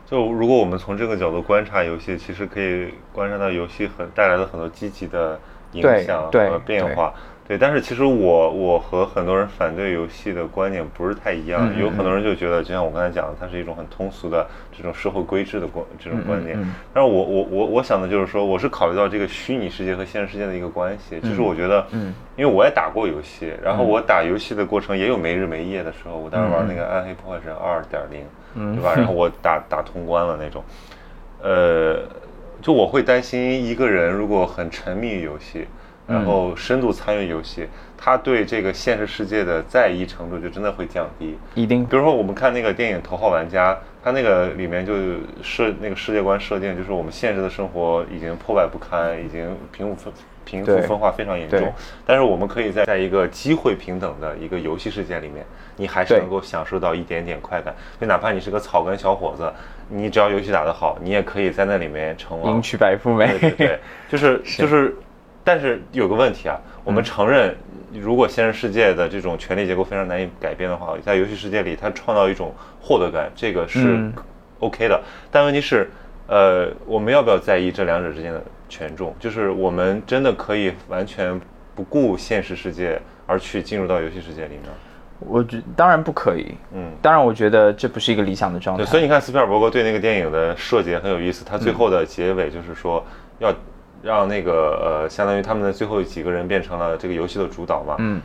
[0.07, 5.39] 就如果我们从这个角度观察游戏，其实可以观察到游戏很带来了很多积极的
[5.73, 7.13] 影响和变化。
[7.13, 7.19] 对，
[7.57, 16.55] 但是其实我我和很多人反对游戏的观点不是太一样，有很多人就觉得，就像我刚才讲的，它是一种很通俗的这种社会规制的观这种观点。
[16.93, 21.19] 但是我我我我想的就是说，我是考虑到这个虚拟世界和现实世界的一个关系。
[21.21, 26.15] 就是我觉得，嗯，因为我也打过游戏，然后我打游戏的过程也有没日没夜的时候。
[26.17, 28.21] 我当时玩那个《暗黑破坏神二点零》，
[28.75, 28.93] 对吧？
[28.95, 30.63] 然后我 打打通关了那种。
[31.41, 32.03] 呃，
[32.61, 35.65] 就我会担心一个人如果很沉迷于游戏。
[36.09, 41.37] 然后深度参与游戏，他对这个现实世界的在意程度就真的会降低。
[41.53, 41.85] 一定。
[41.85, 44.93] 比如说我们看那个电影《头号玩家》，它那个里面就
[45.43, 50.13] 设那个世界观设定，就是我们现实的生活已经破败不堪，已经贫富分
[50.45, 51.71] 贫富分化非常严重。
[52.07, 55.45] 但是我们可以在在一个机会平等的一个游戏世界里面，
[55.75, 57.75] 你还是能够享受到一点点快感。
[58.01, 59.51] 就哪怕你是个草根小伙子，
[59.89, 63.37] 你只要游戏打得好，你也可以在那里面成王，迎娶白富美。
[63.37, 64.95] 对对，就是 就是。
[65.51, 67.55] 但是有个问题啊，我们承认，
[67.91, 74.11] 如果现实世界的这种权力结构非常难以改变的话，在游戏世界里，它创造一种获得感，这个是
[74.59, 75.01] OK 的。
[75.31, 75.89] 但问题是，
[76.27, 79.11] 呃，我们要不要在意这两者之间的权重？
[79.19, 81.41] 就是我们真的可以完全
[81.73, 84.61] 不顾现实世界而去进入到游戏世界里面？
[85.17, 86.53] 我觉当然不可以。
[86.75, 88.85] 嗯，当然，我觉得这不是一个理想的状态。
[88.85, 93.03] 所以你看，斯皮尔伯格对那个电影的设计很有意思，他最后的结尾就是说
[93.39, 93.51] 要。
[94.01, 97.95] 让那个呃，相当于他们的最后几个人变成了这个游戏的主导嘛。
[97.99, 98.21] 嗯。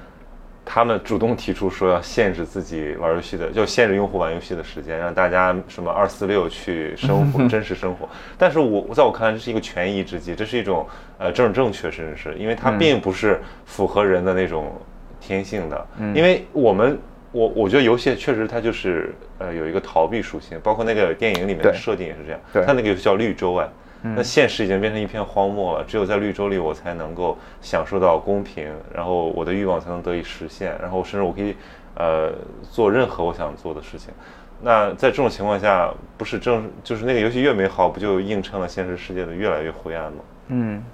[0.67, 8.09] 他们主动提出说要限制自己玩游戏的，就限制用户玩游戏的时间，让大家什么二四六去生活， 真实生活。
[8.39, 10.87] 但是我在我看来，这是一个权宜之计，这是一种
[11.19, 14.73] 呃政治正确，甚至是因为它并不是符合人的那种
[15.21, 15.87] 天性的。
[15.99, 16.17] 嗯。
[16.17, 16.99] 因为我们，
[17.31, 22.41] 我我觉得游戏确实它就是呃有一个逃避属性，包括那个电影里面的设定也是这样。
[22.55, 22.65] 对。
[22.65, 23.69] 它那个游戏叫绿洲啊。
[24.15, 31.57] 那现实已经变成一片荒漠了，只有在绿洲里，我才能够享受到公平，然后我的欲望才能得以实现，然后甚至我可以，
[31.95, 32.31] 呃，
[32.71, 34.13] 做任何我想做的事情。
[34.61, 40.19] 那在这种情况下，不是正就是那个游戏越美好，不就映衬了现实世界的越来越灰暗吗？
[40.49, 40.85] 嗯，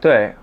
[0.00, 0.34] 对，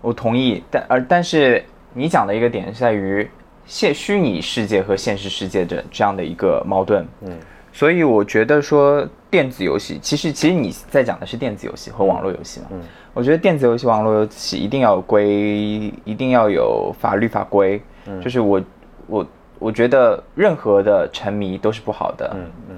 [0.00, 0.62] 我同意。
[0.70, 3.28] 但而但是你讲的一个点是在于
[3.66, 7.04] 现虚拟世界和现实世界的这样的一个矛盾。
[7.22, 7.36] 嗯。
[7.72, 12.66] 所以我觉得说电子游戏，其实其实你在讲的是电子游戏和网络游戏嘛。
[12.72, 12.80] 嗯，
[13.14, 17.80] 我觉得电子游戏、网络游戏一定要有规，一定要有法律法规。
[18.04, 18.62] 嗯，就是我
[19.06, 19.26] 我
[19.58, 22.30] 我觉得任何的沉迷都是不好的。
[22.34, 22.76] 嗯嗯，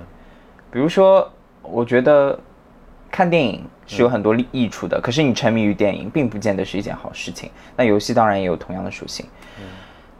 [0.70, 1.28] 比如说，
[1.60, 2.38] 我觉得
[3.10, 7.50] 看电影是有很多利益处的，可是你沉迷于电影，并不见得是一件好事情。
[7.74, 9.26] 那游戏当然也有同样的属性。
[9.58, 9.64] 嗯，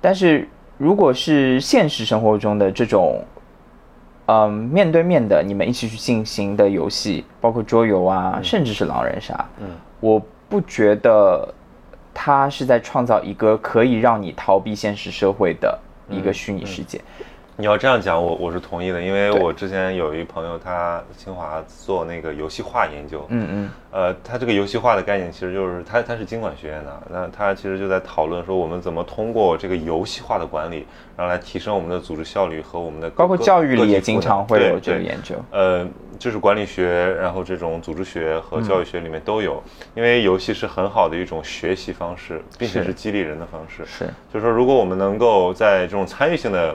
[0.01, 3.25] 但是如果是现实生活中的这种。
[4.27, 9.67] 嗯，面对面的，你们一起去进行的游戏，包括桌游啊，甚至是狼人杀，嗯，
[10.01, 11.47] 我不觉得
[12.15, 17.01] 它是在创造一个可以让你逃避现实社会的一个虚拟世界。
[17.57, 30.85] 你要这样讲，我我是同意的，因为我之前有一朋友，他清华做那个游戏化研究，嗯嗯，呃，他这个游戏化的概念其实就是他他是经管学院的，那他其实就在讨论说，我们怎么通过这个游戏化的管理，
[31.17, 35.87] 然后来提升我们的组织效率和我们的包括教育里也经常会有这个研究，呃，
[36.19, 39.63] 就是管理学，然后这种组织学和教育学里面都有，
[39.95, 46.75] 因为游戏是很好的一种学习方式，并且是激励人的方式，是，就是说如果我们能够在这种参与性的。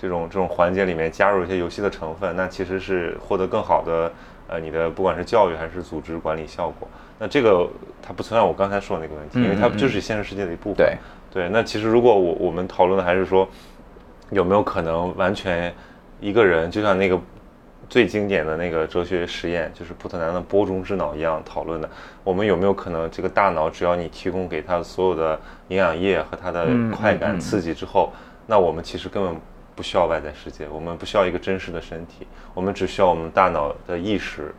[0.00, 4.12] 这种这种环节里面加入一些游戏的成分，那其实是获得更好的
[4.46, 6.88] 呃你的不管是教育还是组织管理效果。
[7.18, 7.68] 那这个
[8.00, 10.76] 它不存在我刚才说的那个问题，因为它就是现实世界的一部分。
[10.76, 10.96] 对
[11.32, 13.46] 对，那其实如果我我们讨论的还是说
[14.30, 15.74] 有没有可能完全
[16.20, 17.20] 一个人就像那个。
[17.90, 21.88] 最经典的那个哲学实验，就是普特南的波中之脑一样讨论的。
[22.22, 28.12] 我们有没有可能，这个大脑只要你提供给它所有的营养液和它的快感刺激之后，
[28.46, 29.34] 那我们其实根本
[29.78, 34.52] 不需要外在世界，我们不需要一个真实的身体，我们只需要我们大脑的意识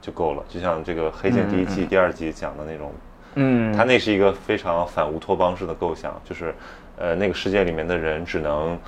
[0.00, 0.44] 就够了。
[0.48, 2.92] 就像这个《黑镜》第一季、第二季讲的那种，
[3.34, 6.54] 嗯，它那是一个非常反乌托邦式的构想，就是
[6.96, 8.78] 呃，那个世界里面的人只能。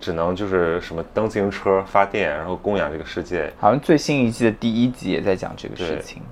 [0.00, 3.52] 只能就是什么蹬自行车发电，然后供养这个世界。
[3.58, 6.22] 好像最新一季的第一集也在讲这个事情。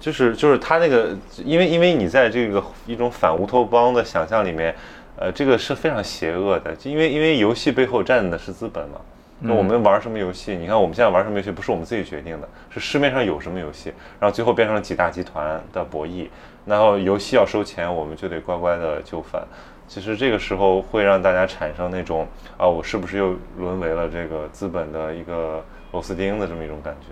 [0.00, 4.74] 就是就是他那个，因为因为你在这个一种反乌托邦的想象里面，
[5.18, 6.74] 呃，这个是非常邪恶的。
[6.84, 9.00] 因为因为游戏背后站的是资本嘛。
[9.38, 10.56] 那我们玩什么游戏？
[10.56, 16.28] 你看我们现在玩什么游戏，不是我们自己决定的，是市面上有什么游戏，然后最后变成了几大集团的博弈。
[16.64, 19.42] 然后游戏要收钱，我们就得乖乖的就范。
[19.86, 22.26] 其实这个时候会让大家产生那种
[22.56, 27.08] 啊，我是不是又沦为了这个资本的一个螺丝钉的这么一种感觉？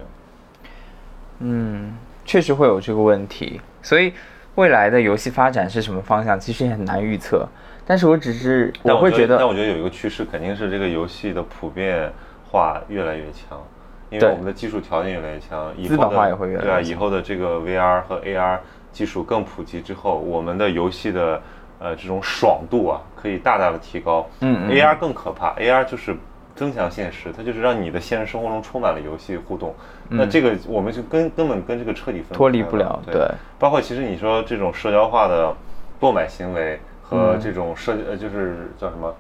[1.41, 3.61] 嗯，确实会有这个问题。
[3.83, 4.15] 所以
[4.55, 7.47] 未来的游戏发展是什么方向，其实也很难预测。
[7.87, 12.11] 但是我只是我会觉得，但我觉得有一个趋势，肯定是这个游戏的普遍
[12.51, 13.63] 化越来越强，
[14.11, 18.59] 因为我们的技术条件越来越强，资本化也会越来对啊，以后的这个 VR 和 AR
[18.93, 21.41] 技术更普及之后，我们的游戏的。
[21.81, 24.27] 呃，这种爽度啊，可以大大的提高。
[24.41, 26.17] 嗯，AR 更可怕，AR 就是
[26.55, 29.75] 增强现实，它就是让你的现实生活中充满了游戏互动。
[30.09, 33.03] 那这个我们就根根本跟这个彻底分脱离不了。
[33.05, 35.53] 对，包括其实你说这种社交化的
[36.01, 39.15] 购买行为和这种社呃就是叫什么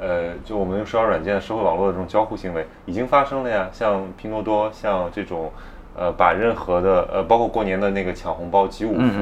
[0.00, 5.52] 呃，就我们用社交软件、社会网络的这种交互行为已经发生了呀，像拼多多，像这种。
[5.98, 9.16] 呃，把任何的呃，包括过年的那个抢红包、集五福，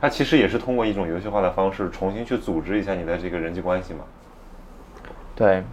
[0.00, 4.04] 它其实也是通过一种游戏化的方式重新去组织一下你的这个人际关系嘛。
[5.34, 5.64] 对，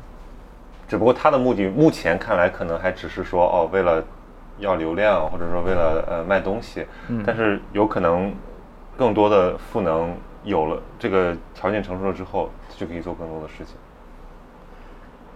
[0.88, 4.04] 只不过它的目的目前看来可能还只是说哦，为了
[4.58, 6.88] 要流量，或者说为了呃卖东西，
[7.24, 8.34] 但是有可能
[8.98, 13.76] 更多的赋能有了这个条件成熟了之后，就可以做更多的事情。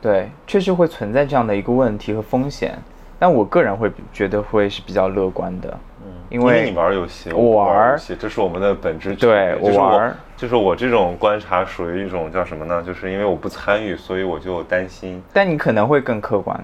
[0.02, 2.78] 对，确实会存在这样的一个问题和风险。
[3.20, 9.16] 但我个人会觉得会是比较乐观的，嗯，因为你玩游戏，我玩游戏，这是我们的本质。
[9.16, 12.82] 对，我玩，就是我这种观察属于一种叫什么呢？
[12.82, 15.22] 就是因为我不参与，所以我就担心。
[15.32, 16.60] 但你可能会更客观，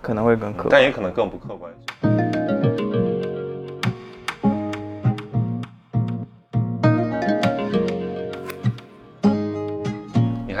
[0.00, 1.70] 可能会更客观，但也可能更不客观。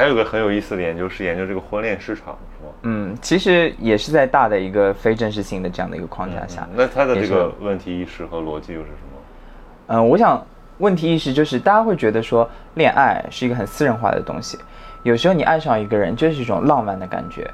[0.08, 2.72] 有个很有意思的研究是研究这个婚恋市场，是吗？
[2.82, 6.68] 嗯，其实也是在大的一个非正式性的这样的一个框架下。
[6.74, 9.18] 那他的这个问题意识和逻辑又是什么？
[9.88, 10.44] 嗯，我想
[10.78, 14.58] 问题意识就是大家会觉得说恋爱是一个很私人化的东西，
[15.02, 17.50] 有时候你爱上一个人就是一种浪漫的感觉，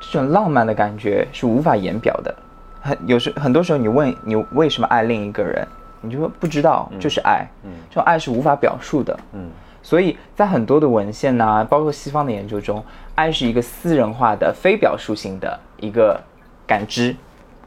[0.00, 2.34] 这种浪漫的感觉是无法言表的。
[2.80, 5.66] 很有时很多时候你问你为什么爱另一个人，
[6.00, 7.46] 你就说不知道，就是爱。
[7.62, 9.18] 嗯，这种爱是无法表述的。
[9.32, 9.48] 嗯。
[9.90, 12.80] 所以在很多的文献呐，包括西方的研究中，
[13.16, 16.16] 爱是一个私人化的、非表述性的一个
[16.64, 17.16] 感知，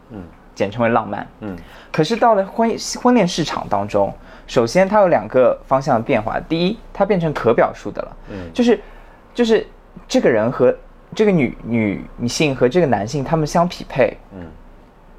[0.10, 0.24] 嗯，
[0.56, 1.54] 简称为浪漫，嗯。
[1.92, 4.10] 可是到了婚婚恋市场当中，
[4.48, 6.40] 首先它有两个方向的变化。
[6.40, 8.80] 第一，它变成可表述的了，嗯，就是
[9.34, 9.68] 就是
[10.08, 10.74] 这个人和
[11.14, 14.46] 这个女女女性和这个男性他们相匹配，嗯，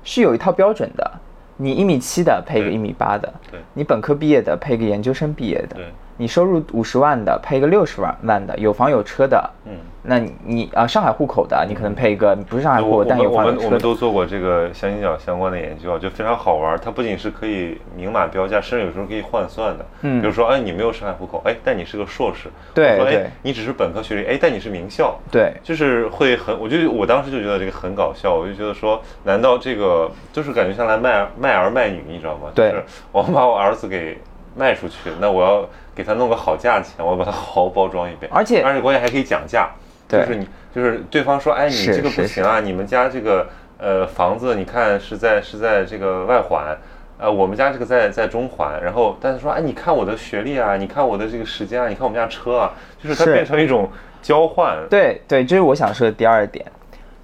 [0.05, 1.11] 是有一套标准的。
[1.59, 5.93] 你一米七的配一个一米八的，对，你本科毕业的配一个研究生毕业的，对。
[6.17, 9.73] 你收入五十万的配一个六十万万的有房有车的，嗯，
[10.03, 13.57] 那你啊上海户口的你可能配一个不是上海户口但有房有车。
[13.57, 16.79] 我们我们都做过这个相亲角相关的研究啊，就非常好玩。
[16.83, 19.85] 它不仅是可以明码标价，甚至有时候可以换算的。
[20.03, 32.51] 嗯，比如说哎你没有上海户口，哎但你是个硕士，对对，你只是本科学历，哎但你是名校，对，就是会很，我就我当时就觉得这个很搞笑，我就觉得说难道这个就是感觉像来卖卖儿卖女，你知道吗？
[32.55, 32.73] 对，
[33.11, 34.17] 我把我儿子给
[34.55, 35.69] 卖出去，那我要。
[35.95, 39.69] 给他弄个好价钱，我要把它好好包装一遍，而且而且关键还可以讲价，
[40.09, 43.47] 就是你就是对方说，哎，你这个不行啊，你们家这个
[43.79, 46.77] 呃房子，你看是在是在这个外环，
[47.19, 52.73] 呃，我们家这个在在中环，然后但是说，哎，你看我的学历啊，你看我的这个时间啊，你看我们家车啊，
[53.03, 53.89] 就是它变成一种
[54.21, 54.77] 交换。
[54.91, 56.67] 对对，这是我想说的第二点，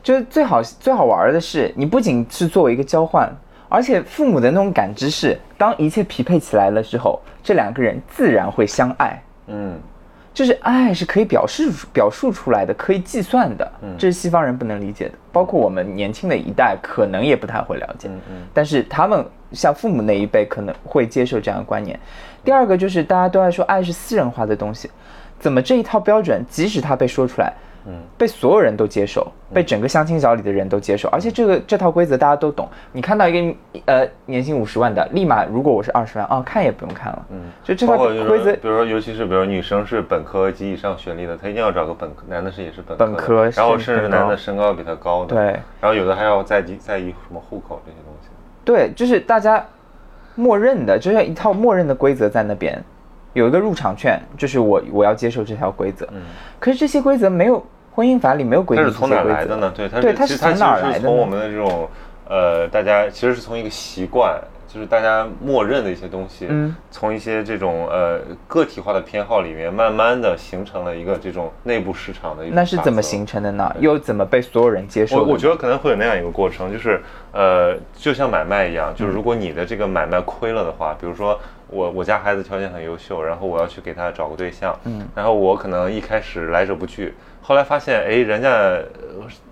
[0.02, 3.28] 就是最好最好玩的是，你不仅是作为一个交换。
[3.70, 9.22] 而且父母的那种感知是，当一切匹配起来了之后，这两个人自然会相爱。
[9.46, 9.78] 嗯，
[10.34, 18.08] 就是爱是可以表示表述出来的，可以计算的，这是西方人不能理解的，包括我们年轻的一代可能也不太会了解。
[18.08, 21.98] 嗯嗯但是他们像父母那一辈可能会接受这样的观念。
[22.44, 24.90] 第二个就是大家都爱说爱是私人化的东西，
[25.38, 27.52] 怎么这一套标准，即使它被说出来，
[27.86, 27.92] 嗯。
[28.18, 32.68] 被所有人都接受，被整个相亲角里的人都接受，而且这个这套规则大家都懂。
[32.92, 33.56] 你看到一个
[33.86, 45.44] 呃年薪五十万的，立马如果我是二十万，哦看也不用看了，嗯，就这套规则比如说，尤其是比如女生是本科及以上学历的，她一定要找个本科，男的是也是本科，本科然后甚至男的身高比她高的，对，
[45.80, 48.28] 然后有的还要在意在意什么户口这些东西。
[48.62, 49.64] 对，就是大家
[50.34, 52.82] 默认的，就像一套默认的规则在那边，
[53.32, 56.06] 有一个入场券，就是我我要接受这条规则。
[56.12, 56.22] 嗯，
[56.58, 59.72] 可是这些规则没有婚姻法里没有规定这它是从哪来的呢？
[59.74, 61.88] 对，它对是从哪儿来的从我们的这种
[62.28, 73.74] 呃，大家其实是从一个习惯，就是大家默认的一些东西，嗯从一些这种呃个体化的偏好里面，慢慢的形成了一个这种内部市场的一种那是怎么形成的呢？
[73.80, 75.22] 又怎么被所有人接受的？
[75.22, 77.00] 我我觉得可能会有那样一个过程，就是
[77.32, 81.36] 呃，就像买卖一样，嗯就是如果你的这个买卖亏了的话，比如说
[81.70, 88.84] 我我家孩子条件很优秀，然后我要去给他找个对象，嗯，然后我可能一开始来者不拒，后来发现哎，人家呃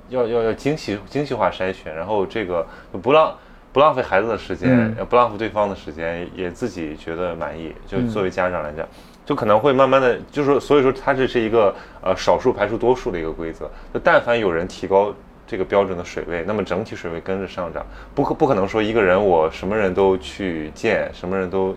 [0.08, 3.34] 要要要精细精细化筛选，然后这个就不浪
[3.72, 8.86] 不浪费孩子的时间，不浪费对方的时间，也自己觉得满意，就嗯作为家长来讲。
[9.24, 13.70] 就可能会慢慢的，就是说所以说它这是一个呃少数排除多数的一个规则。
[13.92, 15.14] 就但凡有人提高
[15.46, 17.84] 这个标准的水位，那么整体水位跟着上涨。
[18.14, 21.76] 不可不可能说一个人我什么人都去见，什么人都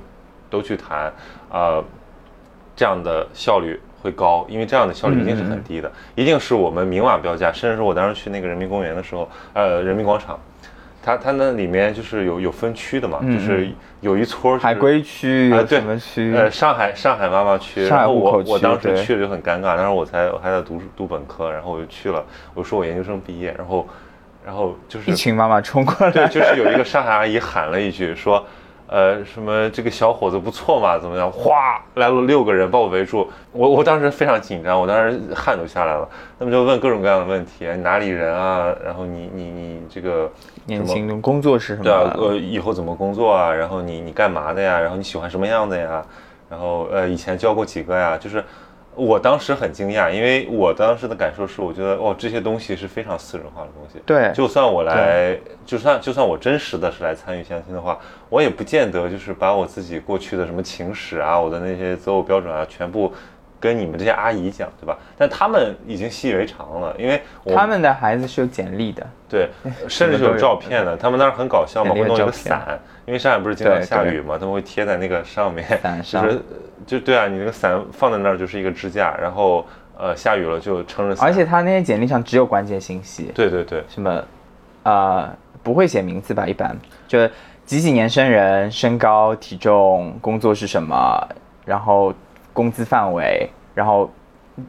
[0.52, 1.12] 都去谈，
[1.50, 1.84] 呃，
[2.76, 7.52] 这样的效率会高，因为这样的效率一定是很低的，一定是我们明码标价。
[7.52, 10.40] 甚至是我当时去那个人民公园的时候，呃，人民广场。
[11.04, 13.68] 它它那里面就是有有分区的嘛，嗯就是
[14.02, 16.32] 有一撮儿就是海归区有啊对什么区？
[16.32, 22.24] 呃，上海上海妈妈区，上海然后我我当时去了就很尴尬，当时我才我还在读读本科，然后我就去了，
[22.54, 23.88] 我说我研究生毕业，然后
[24.46, 28.46] 然后就是一群妈妈冲过来，对，就是有一个上海阿姨喊了一句说，
[28.92, 31.32] 呃，什么这个小伙子不错嘛，怎么样？
[31.32, 36.06] 哗，来了六个人把我围住，我我当时非常紧张，我当时汗都下来了。
[36.38, 38.76] 他们就问各种各样的问题，你哪里人啊？
[38.84, 40.30] 然后你你你这个
[40.66, 41.84] 年轻人工作是什么？
[41.86, 43.54] 对啊，呃，以后怎么工作啊？
[43.54, 44.78] 然后你你干嘛的呀？
[44.78, 46.04] 然后你喜欢什么样的呀？
[46.50, 48.18] 然后呃，以前教过几个呀？
[48.18, 48.44] 就是
[48.96, 54.00] 我当时很惊讶，因为我当时的感受是，我觉得哦，这些东西是非常私人化的东西。
[54.06, 57.98] 对就算我来，就算就算我真实的是来参与相亲的话，
[58.30, 63.12] 我也不见得就是把我自己过去的什么情史啊，我的那些择偶标准啊，全部
[63.62, 64.98] 跟你们这些阿姨讲，对吧？
[65.16, 69.50] 但他们已经习以为常了，因为我他们的孩子是有简历的，对，
[69.88, 70.98] 甚至是有照片的。
[70.98, 76.42] 他们当时很搞笑嘛，会弄一个伞，因为上海不是经常下雨嘛，他们会贴在那个上面，就伞上是
[76.88, 79.64] 就对啊，你那个伞放在那儿就是一个支架，然后
[79.96, 81.28] 呃下雨了就撑着伞。
[81.28, 84.24] 而且他那些简历上只有关键信息，对对对，什么，
[84.82, 85.30] 呃，
[85.62, 86.48] 不会写名字吧？
[86.48, 86.76] 一般
[87.08, 87.20] 就
[87.64, 91.28] 几几年生人，身高、体重、工作是什么，
[91.64, 92.12] 然后
[92.54, 94.10] 工资范围，然后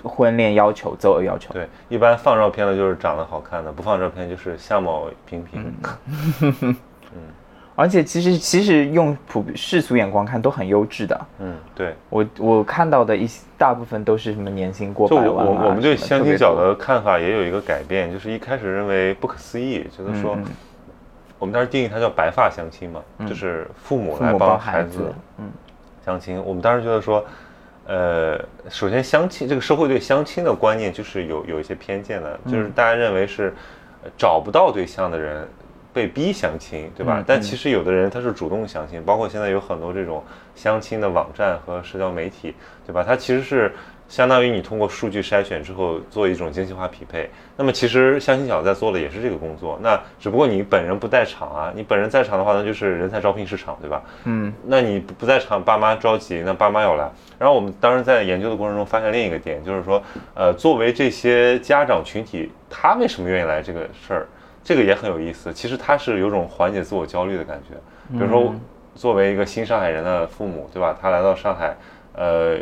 [0.03, 1.53] 婚恋要求、择偶要求。
[1.53, 5.73] 对，一般放照片的就是长得好看的，不放照片就是相貌平平。
[6.41, 6.77] 嗯
[7.75, 11.21] 而且其实其实用普世俗眼光看都很优质的。
[11.39, 11.95] 嗯，对。
[12.11, 20.37] 我我看到的一些大部分都是什么年薪过百万、啊、我我们对相亲角的看法也有一个改变，就是一开始认为不可思议，觉得说
[21.39, 25.51] 我们当时定义它叫白发相亲嘛，就是父母来帮帮孩子孩子，嗯，
[26.05, 26.41] 相亲。
[26.45, 27.25] 我们当时觉得说，
[27.87, 28.39] 呃，
[28.71, 33.53] 首先相亲这个社会对相亲的观念就是有有一些偏见的，就是大家认为是
[34.05, 35.47] 呃找不到对象的人
[35.93, 37.25] 被逼相亲，对吧？
[37.27, 40.23] 但其实有的人他是主动相亲，包括现在有很多这种
[40.55, 42.55] 相亲的网站和社交媒体，
[42.87, 43.03] 对吧？
[43.03, 43.73] 他其实是
[44.13, 47.31] 相当于你通过数据筛选之后做一种精细化匹配。
[47.57, 54.03] 那么其实相亲角在做的也是这个工作，那只不过你本人不在场啊，你本人在场的话，那就是人才招聘市场，对吧？
[54.25, 57.11] 嗯，那你不在场，爸妈着急，那爸妈要来。
[57.39, 60.03] 然后我们当时在研究的过程中发现另一个点，就是说，
[60.35, 64.29] 呃，作为这些家长群体，他为什么愿意来这个事儿，
[64.63, 65.51] 这个也很有意思。
[65.55, 67.75] 其实他是有种缓解自我焦虑的感觉。
[68.13, 68.55] 比如说，
[68.95, 70.95] 作为一个新上海人的父母，对吧？
[71.01, 71.75] 他来到上海，
[72.15, 72.59] 呃，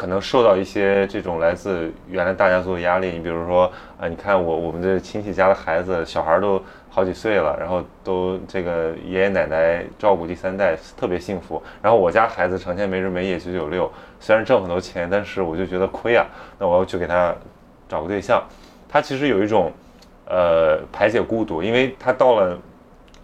[0.00, 3.10] 可能受到一些这种来自原来大家族的压力。
[3.10, 3.70] 你比如说，
[4.00, 11.62] 啊、你看我我们这亲戚家的孩子，小孩都好几岁了，然后都这个爷爷奶奶照顾第三代，特别幸福。
[11.82, 16.24] 然后我家孩子成天没日没夜九九六，虽然挣很多钱，但是我就觉得亏啊。
[16.58, 17.34] 那我要去给他
[17.86, 18.42] 找个对象，
[18.88, 19.70] 他其实有一种
[20.26, 22.58] 呃排解孤独，因为他到了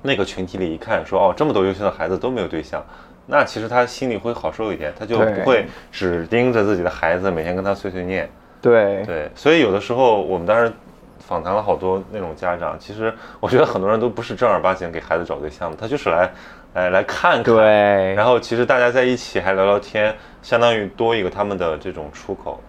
[0.03, 2.85] 那个群体里一看，说哦这么多优秀的孩子都没有对象，
[3.27, 8.31] 那其实他心里会好受一点，他就不会只盯着自己的孩子，每天跟他碎碎念。
[8.63, 10.73] 对对，所以有的时候我们当时
[11.19, 16.31] 访谈了好多那种家长，其实我觉得很多人都不是正儿八经给孩子找对象的，他就是来
[16.75, 17.43] 来来看看。
[17.43, 22.61] 对，然后其实大家在一起还聊聊天，相当于多一个他们的这种出口。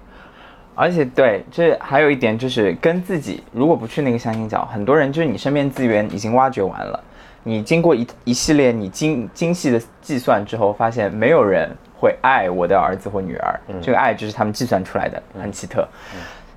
[0.80, 7.04] 而且对，这还有一点就是跟自己，如果不去那个相亲角，很多人就是你身边资源已经挖掘完了，
[7.42, 11.68] 你经过一一系列你精精细的计算之后，发现没有人
[12.00, 15.88] 会爱我的儿子或女儿，这个爱就是他们计算出来的，很奇特。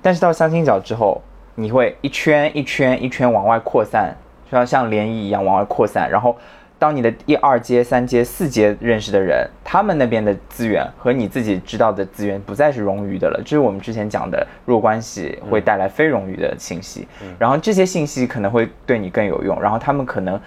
[0.03, 1.19] 但是到相亲角之后，
[1.55, 4.15] 你会一圈一圈一圈往外扩散，
[4.51, 6.37] 就要像涟漪一样往外扩散，然后。
[6.81, 17.07] 当你的一二阶、三阶、四阶认识的人，他们那边的资源和你自己知道的资源不再是冗余的了，这是我们之前讲的弱关系会带来非冗余的信息，
[17.37, 20.41] 然后这些信息可能会对你更有用，然后他们可能，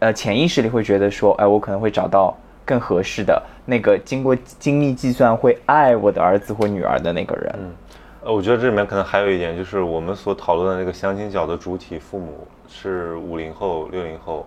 [0.00, 2.36] 呃，潜意识里会觉得说，哎，我可能会找到
[2.66, 7.54] 更合适的那个经过精密计算会爱我的儿子或女儿的那个人。
[8.24, 14.46] 呃，我觉得这里面可能还有一点，就是我们所讨论的那个相亲角的主体父母是五零后、六零后。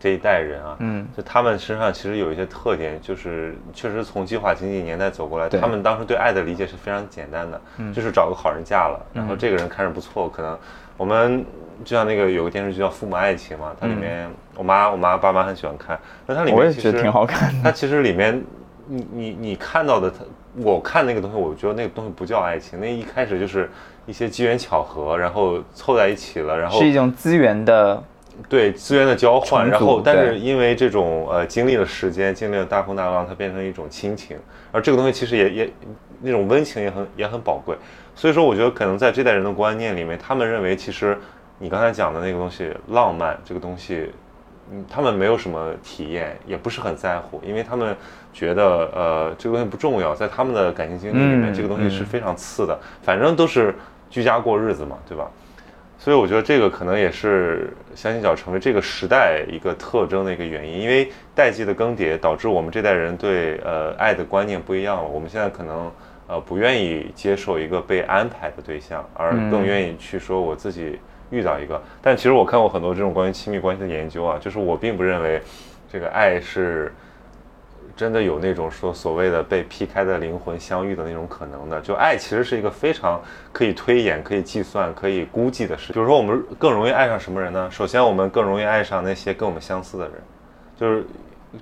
[0.00, 7.60] 这一代人啊，嗯，就他们身上其实有一些特点，就是确实从计划经济年代走过来，他们当时对爱的理解是非常简单的，
[7.92, 10.58] 就是找个好人嫁了，然后这个人看着不错，可能
[10.96, 11.44] 我们
[11.84, 14.26] 就像那个有个电视剧叫《父母爱情》嘛，它里面
[14.56, 17.60] 我妈我妈爸妈很喜欢看，那它里面其实我也觉得挺好看的。
[17.62, 18.42] 它其实里面
[18.86, 20.24] 你你你看到的，它
[20.56, 23.70] 我看那个东西，我觉得那个东西不叫爱情，那一开始就是
[24.06, 28.02] 一些机缘巧合，然后凑在一起了，然后是一种资源的。
[28.48, 34.36] 对资源的交换，然后但是因为这种呃经历了时间，经历了大风大浪，它变成一种亲情，
[34.72, 35.70] 而这个东西其实也也
[36.22, 37.76] 那种温情也很也很宝贵，
[38.14, 41.18] 所以说我觉得可能在这代人的观念里面，他们认为其实
[41.58, 44.10] 你刚才讲的那个东西浪漫这个东西，
[44.72, 47.94] 嗯，他们没有什么体验，也不是很在乎，因为他们
[48.32, 53.74] 觉得呃这个东西不重要，在他们的感情经历里面，嗯这个东西是非常次的，反正都是
[54.08, 55.30] 居家过日子嘛，对吧？
[56.02, 65.06] 所以我觉得这个可能也是相亲角成为这个时代一个特征的一个原因，因为代际的更迭导致我们这代人对呃爱的观念不一样了。
[65.06, 65.92] 我们现在可能
[66.26, 70.98] 呃不愿意接受一个被安排的对象，而更愿意去说我自己
[71.28, 71.78] 遇到一个。
[72.00, 75.38] 但其实我看过很多这种关于亲密关系的研究啊，就是我并不认为
[75.92, 76.90] 这个爱是。
[78.00, 83.20] 真的有那种说所谓的被劈开的灵魂相遇的那种可能的，就爱其实是一个非常
[83.52, 85.92] 可以推演、可以计算、可以估计的事。
[85.92, 87.68] 比如说，我们更容易爱上什么人呢？
[87.70, 90.14] 首先，我们更容易爱上那些跟我们相似的人，
[90.78, 91.02] 就是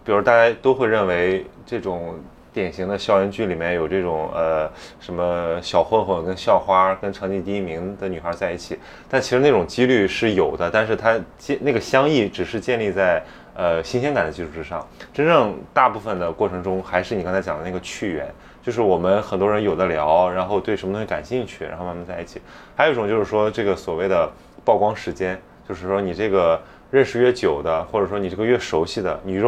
[0.05, 2.15] 比如大家都会认为这种
[2.53, 4.71] 典型的校园剧里面有这种呃
[5.01, 8.79] 什么小混混跟校花跟成绩第一名的女孩在一起，
[9.09, 13.21] 但其实那种几率是有的，但是它建那个相异只是建立在。
[13.59, 18.33] 呃，新鲜感的基础之上，真正大部分的过程中，还是你刚才讲的那个趣缘，
[18.63, 22.41] 就是我们很多人有的聊，然后对什么东西感兴趣，然后慢慢在一起。
[22.77, 24.31] 还有一种就是说，这个所谓的
[24.65, 25.37] 曝光时间，
[25.69, 29.43] 就是说你这个认识越久的，或者说你这个越熟悉的，你越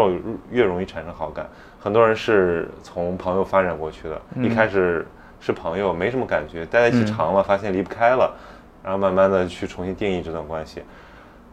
[0.50, 1.48] 越容易产生好感。
[1.78, 5.06] 很多人是从朋友发展过去的，一开始
[5.40, 8.36] 是朋友，没什么感觉，待在一起长了，发现离不开了，
[8.82, 10.82] 然后慢慢的去重新定义这段关系。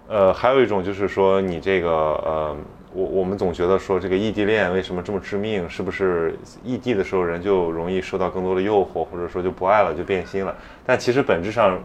[0.10, 2.56] 呃，还有一种就是说，你这个呃，
[2.94, 5.70] 我我们总觉得说这个异地恋为什么这么致命？
[5.70, 6.34] 是不是
[6.64, 10.56] 异地的时候人就容易受到更多的诱惑，或者说就不爱了，就变心了？
[10.86, 11.78] 但其实本质上，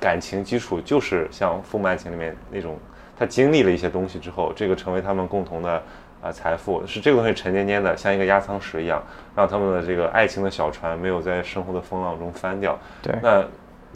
[0.00, 2.76] 感情基础就是像父母爱情里面那种，
[3.16, 5.80] 他经历了一些东西之后，这个成为他们共同的
[6.20, 9.00] 啊财富，是这个东西沉甸甸的，像一个压舱石一样，
[9.36, 12.76] 让他们的这个爱情的小船没有在生活的风浪中翻掉。
[13.00, 13.44] 对，那。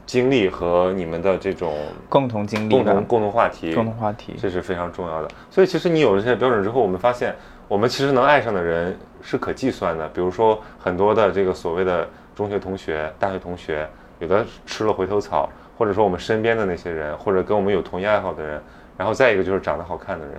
[0.07, 1.75] 经历和你们的这种
[2.09, 5.29] 共同经历、共同共同话题、共同话题，这是非常重要的。
[5.51, 7.35] 所以其实你有了这些标准之后，我们发现
[7.69, 10.09] 我们其实能爱上的人是可计算的。
[10.11, 13.89] 比如说很多的这个所谓的中学同学、大学同学，
[14.19, 15.49] 有的吃了回头草，
[15.79, 18.63] 或者说我们身边的那些人，或者跟我们有同一爱好的人，
[18.99, 20.35] 然后再一个就是长得好看的人。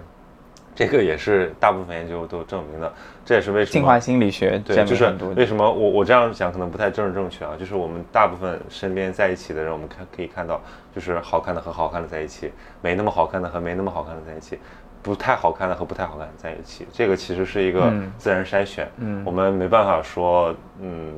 [0.75, 10.59] 这个也是大部分研究都证明的，这也是为什么进化心理学对，就是为什么我我这样讲可能不太政治正确啊，就是我们大部分身边在一起的人，我们看可以看到，
[10.93, 12.51] 就是好看的和好看的在一起，
[12.81, 14.59] 没那么好看的和没那么好看的在一起，
[15.01, 21.13] 不太好看的和不太好看的在一起，这个其实是一个自然筛选，嗯，我们没办法说，嗯，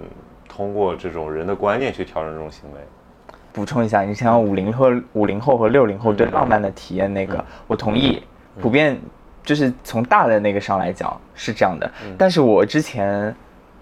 [0.48, 2.80] 通过这种人的观念去调整这种行为。
[3.54, 8.22] 补充一下，你像五零后、五零后和六零后对浪漫的体验，那个我同意，
[8.62, 9.02] 普遍。
[9.48, 13.34] 就是从大的那个上来讲是这样的，但是我之前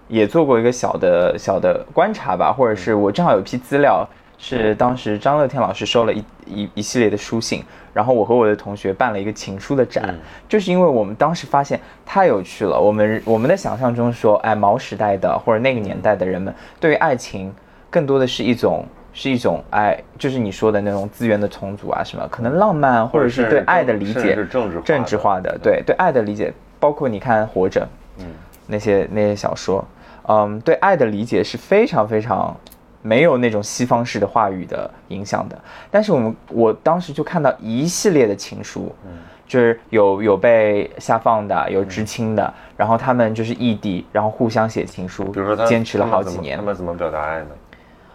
[0.06, 4.08] 也做过一个小的小的观察吧，或者是我正好有批资料，
[4.38, 10.14] 是当时张乐天老师收了一一一系列的书信，然后我和我的同学办了一个情书的展，嗯。
[10.48, 17.52] 就是因为我们当时发现太有趣了，我们我们的想象中说，哎，毛时代的或者那个年代的人们对于爱情
[17.90, 18.86] 更多的是一种
[19.18, 27.80] 是一种爱，就是你说的那种资源的重组啊什么，可能浪漫或者是对爱的理解是政治化的政治化的，对对爱的理解，包括你看《活着》，
[28.18, 28.26] 嗯，
[28.66, 29.82] 那些那些小说，
[30.28, 32.54] 嗯，对爱的理解是非常非常
[33.00, 35.58] 没有那种西方式的话语的影响的。
[35.90, 39.12] 但是我们我当时就看到一系列的情书，嗯
[39.48, 46.64] 就是有有被下放的，有知青的，然后他们就是异地，然后互相写情书，比如说他坚持了好几年他。
[46.64, 47.46] 们怎么表达爱呢？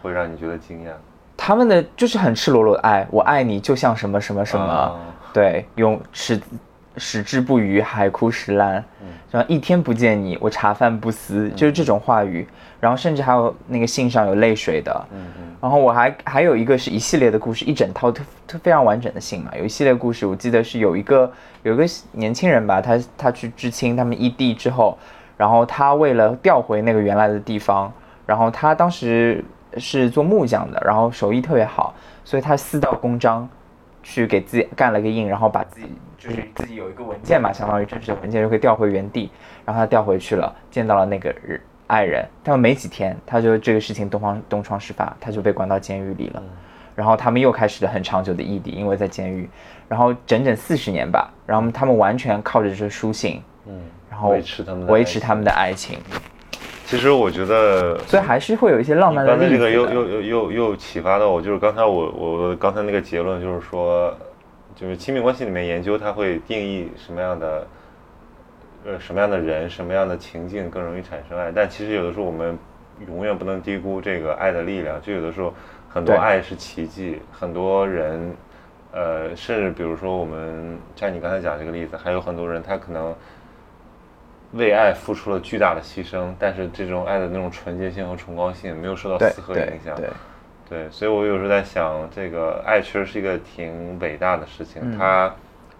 [0.02, 0.90] 会让你觉得惊讶？
[1.36, 4.94] 他们的就是很赤裸裸的爱，我爱你就像什么什么什么，啊。
[5.32, 6.38] 对，用矢
[6.98, 8.84] 矢志不渝，海枯石烂，
[9.30, 12.46] 然后一天不见你，我茶饭不思，就是这种话语。
[12.78, 15.56] 然后甚至还有那个信上有泪水的，嗯嗯。
[15.60, 21.32] 然后我还还有一个是一系列的故事，一整套特特非常完整的信嘛，有一系列故事，我记得是有一个
[21.62, 24.98] 有一个年轻人吧，他他去知青，他们异地之后，
[25.36, 27.90] 然后他为了调回那个原来的地方，
[28.26, 29.44] 然后他当时
[29.78, 31.94] 是做木匠的，然后手艺特别好，
[32.24, 33.48] 所以他私到公章
[34.02, 35.86] 去给自己干了个印，然后把自己
[36.18, 39.30] 就是自己有一个文件嘛，相当于正式的文件就可以调回原地，
[39.64, 46.42] 然后他调回去了，见到了那个人爱人，但没几天他就这个事情东方东窗事发，他就被关到监狱里了。
[46.94, 49.48] 然后他们又开始了很长久的异地，因为在监狱，
[49.88, 55.98] 然后整整四十年吧，然后他们完全靠着这书信，嗯，然后维持他们的维持他们的爱情，
[56.92, 59.48] 其实我觉得，所以还是会有一些浪漫的刚才。
[59.48, 64.14] 这个又又又又又启发到我，就是刚才我我我刚才那个结论就是说，
[64.74, 67.66] 就是亲密关系里面研究它会定义什么样的，
[68.84, 72.58] 呃什么样的人什么样的情境更容易产生爱，但其实有的时候我们
[73.08, 75.54] 永远不能低估这个爱的力量，就有的时候
[75.88, 78.30] 很多爱是奇迹，很多人。
[78.94, 83.14] 呃，甚至比如说我们像你刚才讲这个例子，还有很多人他可能
[84.52, 89.96] 为爱付出了巨大的牺牲，但是这种爱的那种纯洁性和崇高性没有受到丝毫对影响。
[89.96, 90.08] 对，
[90.68, 95.34] 对，所以我有时候在想，这个爱确实是一个挺伟大的事情，嗯它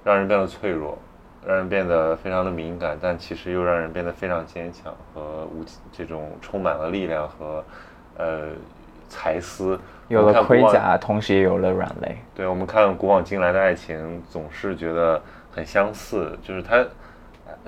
[0.05, 0.99] 让人变得脆弱，
[1.47, 7.65] 让人变得非常的敏感，但其实又让人变得非常坚强和无这种充满了力量和
[8.17, 8.49] 呃
[9.09, 9.79] 才思。
[10.09, 12.19] 有了盔甲，同时也有了软肋。
[12.35, 16.39] 对，我们看古往今来的爱情，总是觉得很相似。
[16.43, 16.85] 就是他，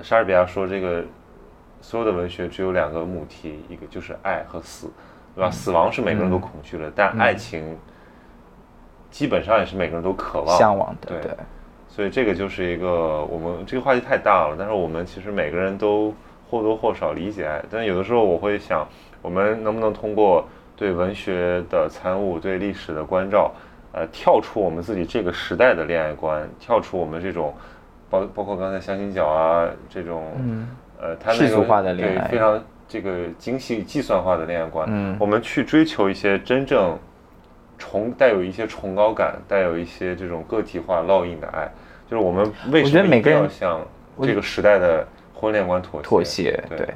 [0.01, 1.03] 莎士比亚说，这个
[1.81, 4.91] 所有的文学只有两个母题，一个就是爱和死，
[5.35, 5.49] 对吧？
[5.49, 7.77] 死亡是每个人都恐惧的，但爱情
[9.09, 11.21] 基本上也是每个人都渴望、向往的，对。
[11.21, 11.31] 对，
[11.87, 16.13] 所以这个就是一个我们这个话题太大了，但是我们其实每个人都
[16.49, 18.85] 或多或少理解爱，但有的时候我会想，
[19.21, 23.51] 我们能不能通过对文学的参悟、对历史的关照，
[23.93, 27.53] 呃，跳出我们自己这个时代的恋爱观，跳出我们这种
[28.21, 30.67] 包包括刚才相亲角啊这种，嗯
[30.99, 36.97] 呃，世俗化的恋爱对非常这个精细计算化的恋爱观，嗯我们去追求一些真正
[37.77, 41.69] 崇带有一些崇高感、带有一些这种个体化烙印的爱，
[42.09, 43.81] 就是我们为什么每个人要向
[44.21, 46.07] 这个时代的婚恋观妥协？
[46.07, 46.87] 妥协，对对。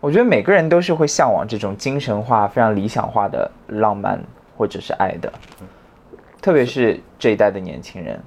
[0.00, 4.20] 我觉得每个人都是会向往这种精神化、非常理想化的浪漫
[4.56, 5.32] 或者是爱的，
[6.40, 8.20] 特别是这一代的年轻人。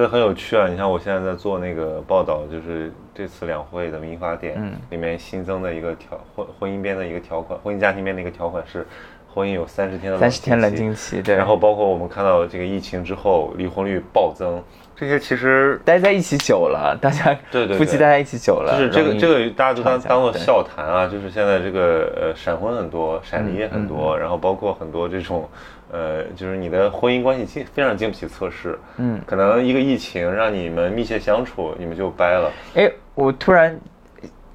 [0.00, 0.66] 所以很有趣啊！
[0.66, 8.86] 你像我现在在做那个报道，就是这次两会的民法典嗯里面新增的一个条婚婚姻边的一个条款，婚姻家庭边的一个条款是，
[9.30, 11.34] 婚姻有三十天的三十天冷静期，对。
[11.34, 14.62] 然后包括我们看到这个疫情之后离婚率暴增，
[14.96, 25.46] 这些其实待在一起久了，大家对对对夫妻待在一起久了，就是这个这个大家都当当做笑谈啊，就是现在这个呃闪婚很多，闪离也很多，然后包括很多这种
[25.92, 33.78] 呃，就是你的婚姻关系经非常经不起测试，嗯，可能一个疫情让你们密切相处，你们就掰了，哎，我突然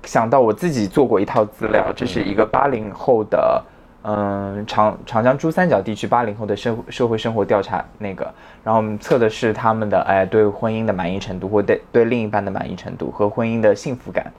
[0.03, 3.63] 想到我自己做过一套资料，这是一个八零后的，
[4.03, 8.23] 嗯，长长江珠三角地区八零后的社社会生活调查那个，
[8.63, 14.31] 然后我们测的是他们的哎对婚姻的满意程度或对对另一半的满意程度和婚姻的幸福感。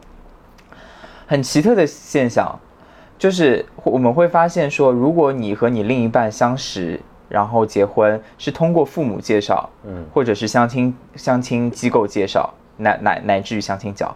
[1.27, 2.57] 很奇特的现象，
[3.19, 10.05] 就是我们会发现说，如果你和你另一半相识，然后结婚是通过父母介绍，嗯。
[10.13, 14.15] 或者是相亲相亲机构介绍，乃乃乃至于相亲角，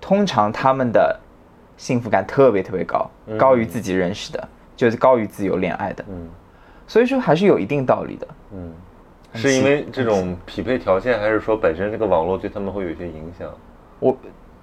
[0.00, 1.18] 通常他们的
[1.76, 6.28] 幸福感特别特别高，高于自己认识的，就是高于自由恋爱的，嗯。
[6.86, 8.28] 所以说还是有一定道理的。
[8.52, 8.72] 嗯，
[9.32, 13.48] 是因为这种匹配条件，还是说本身这个网络对他们会有一些影响？
[14.00, 14.16] 我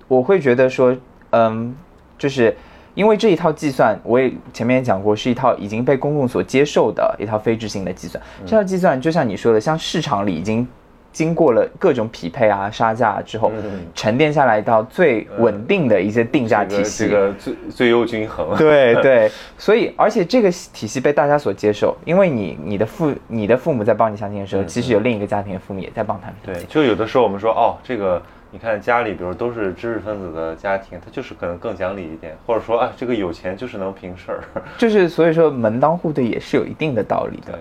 [0.07, 0.95] 我会觉得说，
[1.31, 1.75] 嗯，
[2.17, 2.55] 就是
[2.93, 8.21] 因为这一套计算，我也前面也讲过，是一套已经被公共所接受的一套非执行的计算。
[8.45, 10.67] 这套计算就像你说的，像市场里已经
[11.13, 13.51] 经过了各种匹配啊、杀价之后，
[13.95, 17.07] 沉淀下来一套最稳定的一些定价体系。
[17.07, 18.55] 这个最最优均衡。
[18.57, 26.35] 对对，所以而且这个体系被大家所接受，因为你你的父你的父母在帮你相亲的时候，其实有另一个家庭的父母也在帮他们。
[26.43, 28.21] 对，就有的时候我们说哦，这个。
[28.53, 34.43] 你看家里，比如都是知识分子的家庭，他就是可能更讲理一点，或者说啊，这个有钱就是能平事儿，
[34.77, 37.57] 就是所以说门当户对也是有一定的道理的。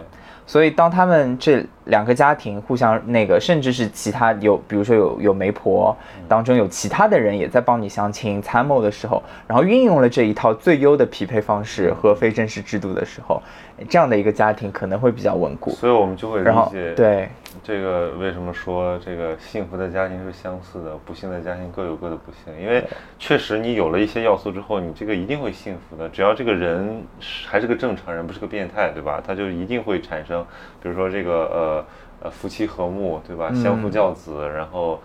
[0.47, 13.41] 所以当他们这两个家庭互相那个，甚至是其他有，比如说有有媒婆当中有其他的人也在帮你相亲参谋的时候，然后运用了这一套最优的匹配方式和非正式制度的时候，
[13.88, 15.70] 这样的一个家庭可能会比较稳固。
[15.70, 17.28] 所以我们就会理解对。
[17.62, 22.61] 这个为什么说这个幸福的家庭是相似的，不幸的家庭各有各的不幸？
[22.61, 22.84] 因为
[23.18, 26.09] 确实你有了一些要素之后，你这个一定会幸福的。
[26.09, 27.03] 只要这个人
[27.46, 29.20] 还是个正常人，不是个变态，对吧？
[29.26, 30.44] 他就一定会产生，
[30.82, 31.84] 比如说这个呃
[32.22, 33.53] 呃夫妻和睦，对吧？
[33.55, 35.01] 相夫教子，然后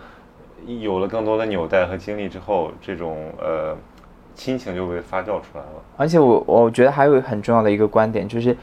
[0.66, 3.76] 有了更多的纽带和经历之后，这种呃
[4.36, 5.84] 亲情就被发酵出来了。
[5.98, 8.56] 而且我我觉得还有很重要的一个观点就是，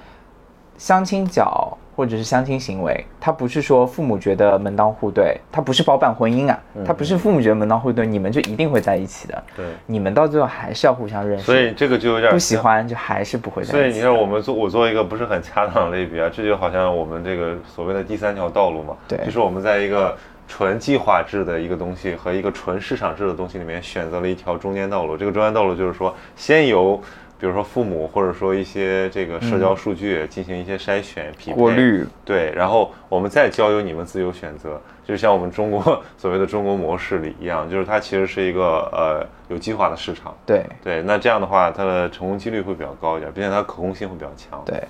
[0.76, 1.76] 相亲角。
[1.94, 9.44] 或者是相亲行为，他不是说父母觉得门当户对，他不是包办婚姻啊，他不是父母觉得门当户对，你们就一定会在一起的。
[9.54, 11.44] 对，你们到最后还是要互相认识。
[11.44, 13.72] 所以这个就有点不喜欢，就还是不会在一起。
[13.72, 20.16] 所以你看，我们做我做一个不是很恰当的类比啊，这就好像我们这个所谓的第三条道路嘛，对，就是我们在一个
[20.48, 25.14] 纯计划制的一个东西和一个纯市场制的东西里面选择了一条中间道路。
[25.14, 26.98] 这个中间道路就是说，先由。
[27.42, 40.32] 比如说父母，或者说一些这个社交数据进行一些筛选、匹配、过滤，对，然后我们再交由你们自由选择，就像我们中国所谓的中国模式里一样，就是它其实是一个呃有计划的市场。
[40.46, 44.62] 对对，那这样的话，它的成功几率会比较高一点，并且它可控性会比较强。
[44.64, 44.80] 对，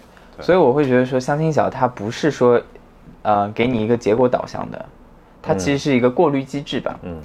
[0.40, 2.60] 所以我会觉得说，相亲角它不是说，
[3.22, 4.84] 呃，给你一个结果导向的，
[5.40, 7.00] 它其实是一个过滤机制吧。
[7.00, 7.16] 嗯，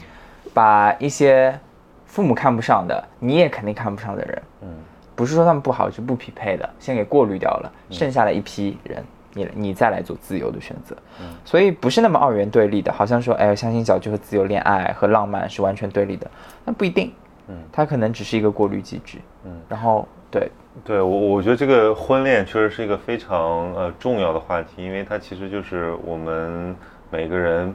[0.53, 1.59] 把一些
[2.05, 4.69] 父母看不上的，你也肯定看不上的人，嗯。
[5.17, 9.03] 不是说他们不好，是不匹配的，先给过滤掉了，剩下的一批人，
[9.33, 10.95] 你你再来做自由的选择，
[11.43, 16.29] 所以不是那么二元对立的，好像说，哎，相亲角就和自由恋爱和浪漫是完全对立的，
[16.63, 17.11] 那不一定，
[17.47, 20.51] 嗯，它可能只是一个过滤机制，嗯，然后对，
[20.85, 26.75] 对我我觉得这个婚恋确实是一个非常呃重要的话题，因为它其实就是我们
[27.09, 27.73] 每个人，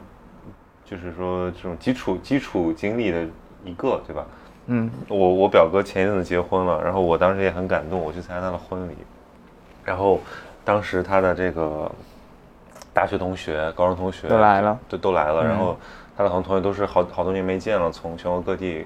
[0.85, 3.25] 就是说这种基础基础经历的
[3.65, 4.25] 一个，对吧？
[4.67, 8.95] 嗯，我我表哥前一阵子结婚了，然后我当时也很感动，我去参加他的婚礼。
[9.83, 10.21] 然后
[10.63, 11.91] 当时他的这个
[12.93, 15.43] 大学同学、高中同学都来了，都都来了。
[15.43, 15.77] 然后
[16.15, 18.85] 他的很多同学都是好好多年没见了，从全国各地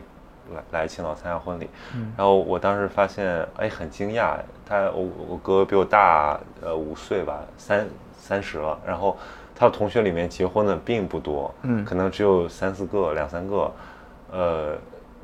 [0.56, 1.70] 来来青岛参加婚礼。
[2.18, 8.80] 然后我当时发现，哎，很惊讶，他我我哥比我大呃五岁吧，三三十了。
[8.84, 9.16] 然后
[9.56, 13.72] 他的同学里面结婚的并不多，嗯，可能只有三四个、两三个，
[14.32, 14.76] 呃。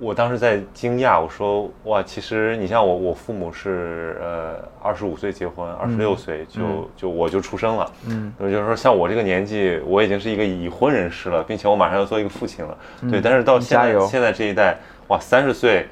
[0.03, 6.61] 我当时在惊讶，我说哇，其实你像我，我父母是呃二十五岁结婚，二十六岁就
[6.97, 12.77] 就我就出生了，嗯，就是说像我这个年纪，我已经是一个已婚人士了，并且我马上要做一个父亲了，
[13.09, 14.77] 对，但是到现在现在这一代，
[15.07, 15.87] 哇，三十岁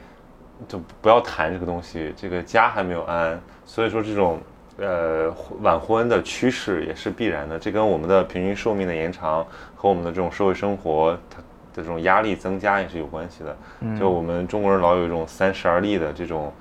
[0.68, 4.40] 就不要谈这个东西，这个家还没有安，所以说这种
[4.78, 11.41] 呃晚婚的趋势也是必然的，这跟我们的平均寿命的延长和我们的这种社会生活它。
[11.74, 13.58] 的这种压力增加也是有关系的，
[14.00, 16.52] 就我们中国人老有一种三十而立的这种，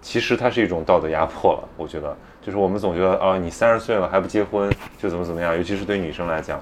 [0.00, 1.68] 其实它是一种道德压迫了。
[1.76, 5.56] 我觉得，就是我们总觉得啊，你三十岁了还不结婚，就怎么怎么样。
[5.56, 6.60] 尤其是对女生来讲，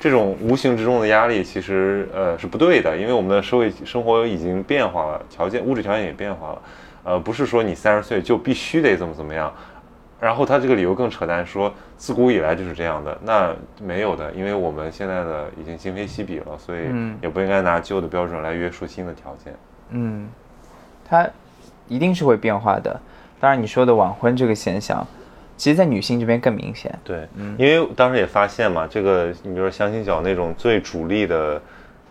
[0.00, 6.62] 这种无形之中的压力其实呃是不对的，因为我们的社会生活已经变化了，条件物质条件也变化了，
[7.04, 9.52] 呃，不是说你三十岁就必须得怎么怎么样。
[10.26, 16.80] 然后他这个理由更扯淡，说自古以来就是这样的，那没有的，因为我们现在的已经今非昔比了，所以
[17.22, 19.54] 也不应该拿旧的标准来约束新的条件。
[19.90, 20.28] 嗯，
[21.08, 21.24] 它
[21.86, 23.00] 一定是会变化的。
[23.38, 25.06] 当然你说的晚婚这个现象，
[25.56, 26.92] 其实在女性这边更明显。
[27.04, 31.62] 对，因为当时也发现嘛，这个你比如说相亲角那种最主力的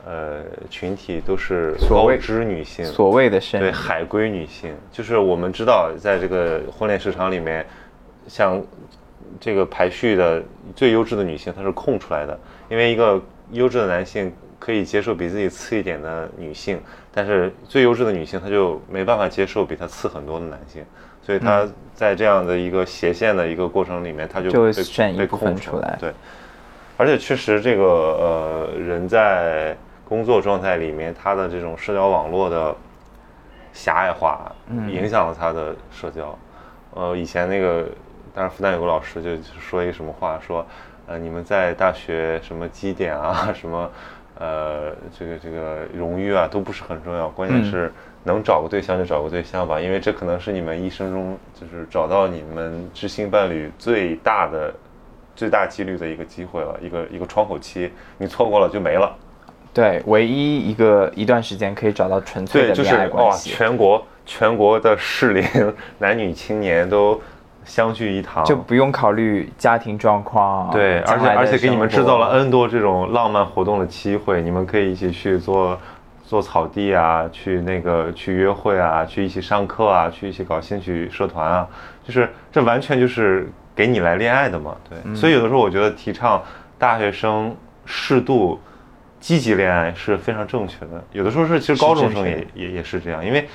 [0.05, 7.65] 呃群体都是高知女性，所谓的对海归女性，就是我们知道在这个婚恋市场里面。
[8.27, 8.61] 像
[9.39, 10.43] 这个排序的
[10.75, 12.37] 最优质的女性，她是空出来的，
[12.69, 13.21] 因为一个
[13.51, 16.79] 优质的男性可以接受比自己次一点的女性，
[17.11, 20.83] 但是最优质的女性她就没办法接受比她次很多的男性，
[21.21, 24.71] 所以她在这样的一个斜线的一个过程里面，她就被
[25.17, 25.97] 被空出来。
[25.99, 26.13] 对，
[26.97, 29.75] 而且确实这个呃人在
[30.07, 32.75] 工作状态里面，他的这种社交网络的。
[33.77, 34.49] 狭隘化，
[34.87, 36.33] 影响了他的社交。
[36.93, 37.85] 呃，以前那个，
[38.35, 39.29] 当时复旦有个老师就
[39.59, 40.65] 说一个什么话，说，
[41.07, 43.89] 呃，你们在大学什么绩点啊，什么，
[44.37, 47.91] 呃，这个这个荣誉啊，都不是很重要，关键是
[48.23, 54.73] 能找个对象就找个对象吧，因为这可能是你们一生中就是找到你们知心伴侣最大的。
[55.37, 59.13] 最大几率的一个机会了，一个一个窗口期，你错过了就没了。
[59.73, 63.49] 对，唯一一个一段时间可以找到纯粹的恋爱关系。
[63.49, 65.43] 全国全国的适龄
[65.99, 67.21] 男女青年都
[67.65, 70.71] 相聚一堂，就不用考虑家庭状况。
[70.71, 75.77] 对，而且而且给你们制造了 N 多这种浪漫活动的机会，你们可以一起去做
[76.23, 81.67] 做草地啊，去那个去约会啊，去一起上课啊，去一起搞兴趣社团啊，
[82.03, 83.51] 就是这完全就是。
[83.77, 86.41] 给你来恋爱的嘛，对，所以有的时候我觉得提倡
[86.79, 87.53] 大学生
[87.83, 88.57] 适度
[89.19, 91.03] 积极恋爱是非常正确的。
[91.11, 93.45] 有的时候是其实高中生也也也是这样，因为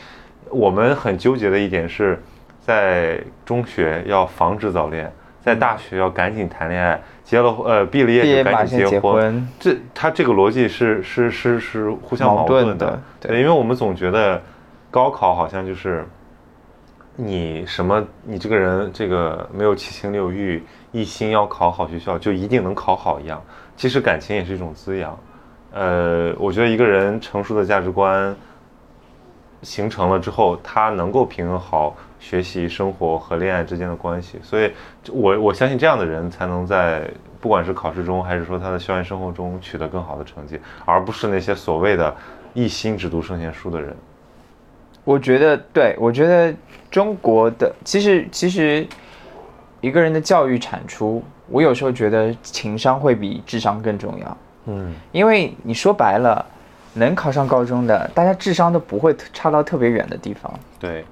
[0.50, 2.22] 我们很纠结的一点是
[2.71, 14.41] 在中学要防止早恋，在大学要赶紧谈恋爱，结了呃毕了业就赶紧结婚，这他这个逻辑是是是是互相矛盾的，对，因为我们总觉得
[14.91, 16.07] 高考好像就是。
[17.16, 18.03] 你什么？
[18.23, 23.43] 你这个人这个没有七情六欲，一心要考好学校，就一定能考好一样。
[23.77, 25.18] 其实感情也是一种滋养。
[25.73, 28.35] 呃，我觉得一个人成熟的价值观
[29.61, 34.39] 形成了之后，他能够平衡好学习、生活和恋爱之间的关系。
[34.43, 34.71] 所以，
[35.11, 37.11] 我我相信这样的人才能在
[37.41, 42.14] 不管是考试中，还是说他的校园生活中取得更好的成绩，而不是那些所谓的
[42.55, 43.97] 一心只读圣贤书的人。
[45.03, 46.55] 我觉得，对我觉得
[46.91, 48.87] 中国的其实其实
[49.81, 54.37] 一个人的教育产出，我有时候觉得情商会比智商更重要。
[54.66, 56.45] 嗯，因为你说白了，
[56.93, 60.53] 能考上高中的，大家智商都不会差到特别远的地方。
[60.79, 61.03] 对，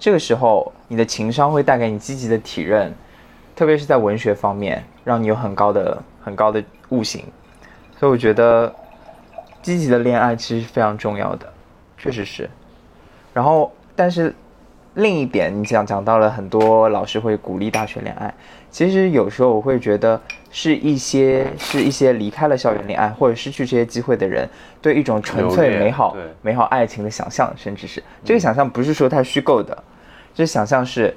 [0.00, 2.92] 这个时候你的情商会带给你积极的体认，
[3.54, 7.22] 特别是在文学方面，让你有很高的很高的悟性。
[7.98, 8.74] 所以我觉得
[9.60, 11.46] 积极的恋爱其实是非常重要的，
[11.98, 12.48] 确实是。
[13.34, 14.34] 然后，但是
[14.94, 18.34] 另一点，你讲讲到了很多老师会鼓励大学恋爱。
[18.70, 20.18] 其实有时候我会觉得，
[20.50, 24.48] 是一些是一些离开了校园恋爱或者失去这些机会的人，
[24.82, 29.76] 对一种纯粹美好美好爱情的想象，甚至是这个想象不是说它虚构的，
[30.34, 31.16] 这想象是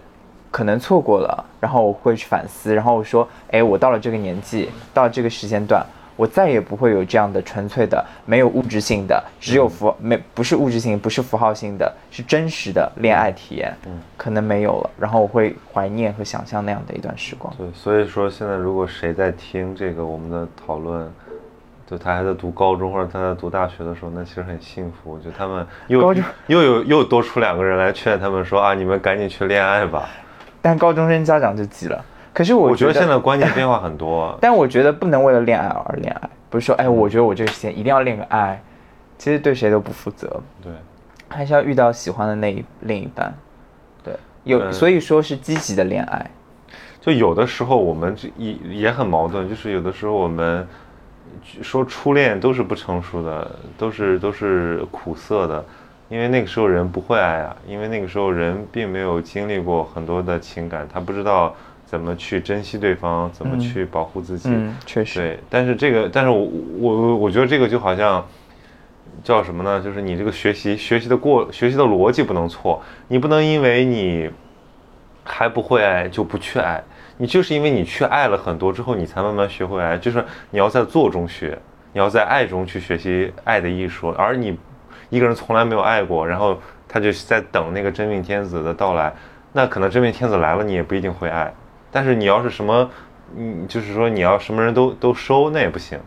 [0.52, 5.86] 可能错过了，然后我会去反思，然后我说，哎，我到了这个年纪，到了这个时间段。
[6.16, 13.76] 我再也不会有这样的纯粹的、没有物质性的、只有符没不是物质性、不是符号性的，是真实的恋爱体验。
[13.86, 14.90] 嗯，可能没有了。
[15.00, 17.54] 然后我会怀念和想象那样的一段时光。
[17.58, 21.12] 对，所以说现在如果谁在听这个我们的讨论，
[21.90, 25.18] 就他还在读高中或者他在读大学的时候，那其实很幸福。
[25.20, 26.14] 就他们又
[26.48, 30.08] 又有又多出两个人来劝他们说啊，你们赶紧去恋爱吧。
[30.62, 32.06] 但高中生家长就急了。
[32.34, 38.60] 可是我觉得现在观念变化很多， 但我觉得不能为了恋爱而恋爱，不是说哎，我觉得我这个时间一定要恋个爱，
[39.20, 40.42] 其实对谁都不负责。
[40.60, 40.72] 对，
[41.30, 43.32] 还是要遇到喜欢的那一另一半。
[44.04, 44.16] 对，
[44.46, 46.32] 有所以说是积极的恋爱。
[47.00, 50.68] 就有的时候我们也也很矛盾，就是有的时候我们
[51.62, 55.64] 说初恋都是不成熟的，都是都是苦涩的，
[56.10, 61.56] 因为那个时候人不会爱啊，因为那个时候人并没有经历过很多的情感，他不知道。
[61.94, 63.32] 怎么去珍惜对方？
[63.32, 64.50] 怎么去保护自己？
[64.52, 65.20] 嗯，确实。
[65.20, 68.26] 对，但是这个，但是我我我觉得这个就好像
[69.24, 69.80] 叫什么呢？
[69.80, 74.28] 就是你这个学习学习的过学习的逻辑不能错，你不能因为你
[75.24, 76.84] 还不会爱就不去爱，
[77.18, 79.96] 你就是因为你去爱了很多之后，你才慢慢学会爱。
[79.96, 81.56] 就是你要在做中学，
[81.92, 84.10] 你要在爱中去学习爱的艺术。
[84.18, 84.58] 而你
[85.12, 89.14] 一个人从来没有爱过，然后他就在等那个真命天子的到来，
[89.52, 91.54] 那可能真命天子来了，你也不一定会爱。
[91.94, 92.90] 但是你要是什么，
[93.38, 95.98] 嗯，就是说你要什么人都都收，那也不行，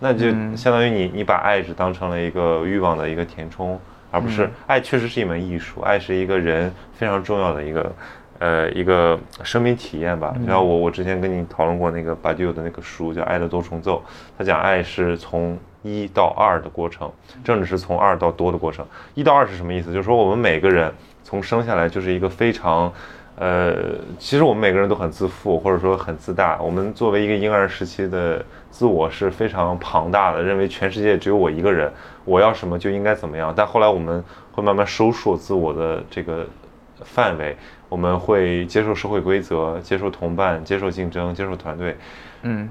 [0.00, 0.26] 那就
[0.56, 3.80] 相当于你你把爱只当成了一个欲望的一个填充，
[4.10, 7.92] 而不是爱确实是一门艺术，爱是一个人非常重要的一个，
[8.40, 10.34] 呃，一个生命体验吧。
[10.46, 14.02] 然后我我之前跟你讨论过那个巴迪欧的那个书叫《爱的多重奏》，
[14.36, 17.10] 他讲爱是从一到二的过程，
[17.44, 18.84] 政治是从二到多的过程。
[19.14, 19.92] 一到二是什么意思？
[19.92, 20.92] 就是说我们每个人
[21.22, 22.92] 从生下来就是一个非常。
[23.38, 23.74] 呃，
[24.18, 26.58] 其实我们每个人都很自负，或者说很自大。
[26.60, 31.92] 我们作为一个婴儿时期的自我是非常庞大的，认为全世界只有我一个人，
[32.24, 33.52] 我要什么就应该怎么样。
[33.54, 36.46] 但后来我们会慢慢收缩自我的这个
[37.02, 37.54] 范围，
[37.90, 41.94] 我们会接受社会规则，接受同伴，接受竞争，接受团队。
[42.40, 42.70] 嗯，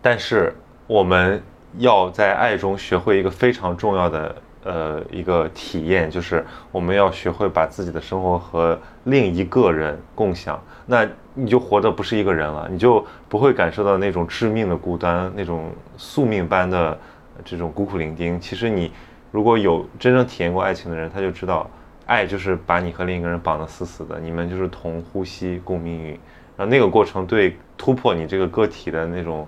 [0.00, 0.54] 但是
[0.86, 1.42] 我们
[1.78, 16.98] 要在爱中学会一个非常重要的呃一个体验，就是我们要学会把自己的生活和另一个人共享，那你就活的不是一个人了，你就不会感受到那种致命的孤单，那种宿命般的
[17.44, 18.38] 这种孤苦伶仃。
[18.40, 18.90] 其实你
[19.30, 21.68] 如果有真正体验过爱情的人，他就知道，
[22.06, 26.10] 爱就是把你和另一个人绑得死死的，你们就是同呼吸共命运。
[26.56, 29.46] 然后那个过程对突破你这个个体的那种，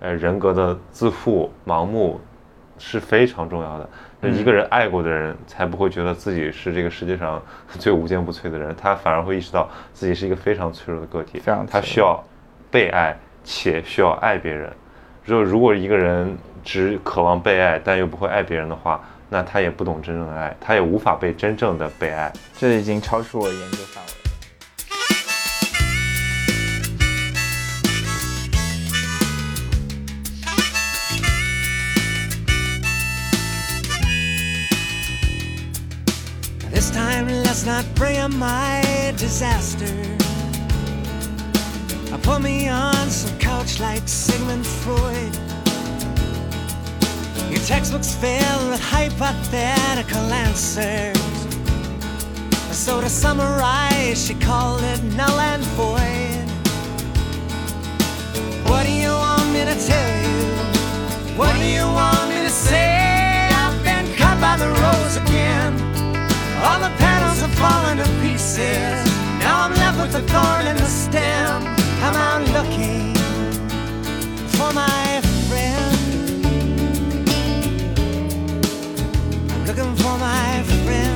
[0.00, 2.20] 呃人格的自负、盲目
[2.78, 3.88] 是非常重要的。
[4.22, 7.40] 一个人爱过的人，才不会觉得自己是这个世界上
[7.78, 11.40] 最无坚不摧的人，他反而会意识到自己是一个非常脆弱的个体，
[11.70, 12.22] 他需要
[12.70, 14.72] 被爱且需要爱别人。
[15.24, 22.32] 就如果一个人只渴望被爱，但又不会爱别人的话，那他也不懂真正的爱，他也无法被真正的被爱。
[22.56, 24.17] 这已经超出我研究范围。
[37.58, 39.86] Let's not bring my disaster.
[42.12, 45.34] I put me on some couch like Sigmund Freud.
[47.50, 51.18] Your textbooks fill with hypothetical answers.
[52.70, 56.48] So to summarize, she called it null and void.
[58.70, 61.36] What do you want me to tell you?
[61.36, 63.48] What do you want me to say?
[63.50, 65.72] I've been cut by the rose again.
[66.62, 67.07] All the
[67.60, 69.04] falling to pieces.
[69.42, 71.62] Now I'm left with the thorn in the stem.
[72.04, 73.14] I'm out looking
[74.56, 76.46] for my friend.
[79.52, 81.07] I'm looking for my friend.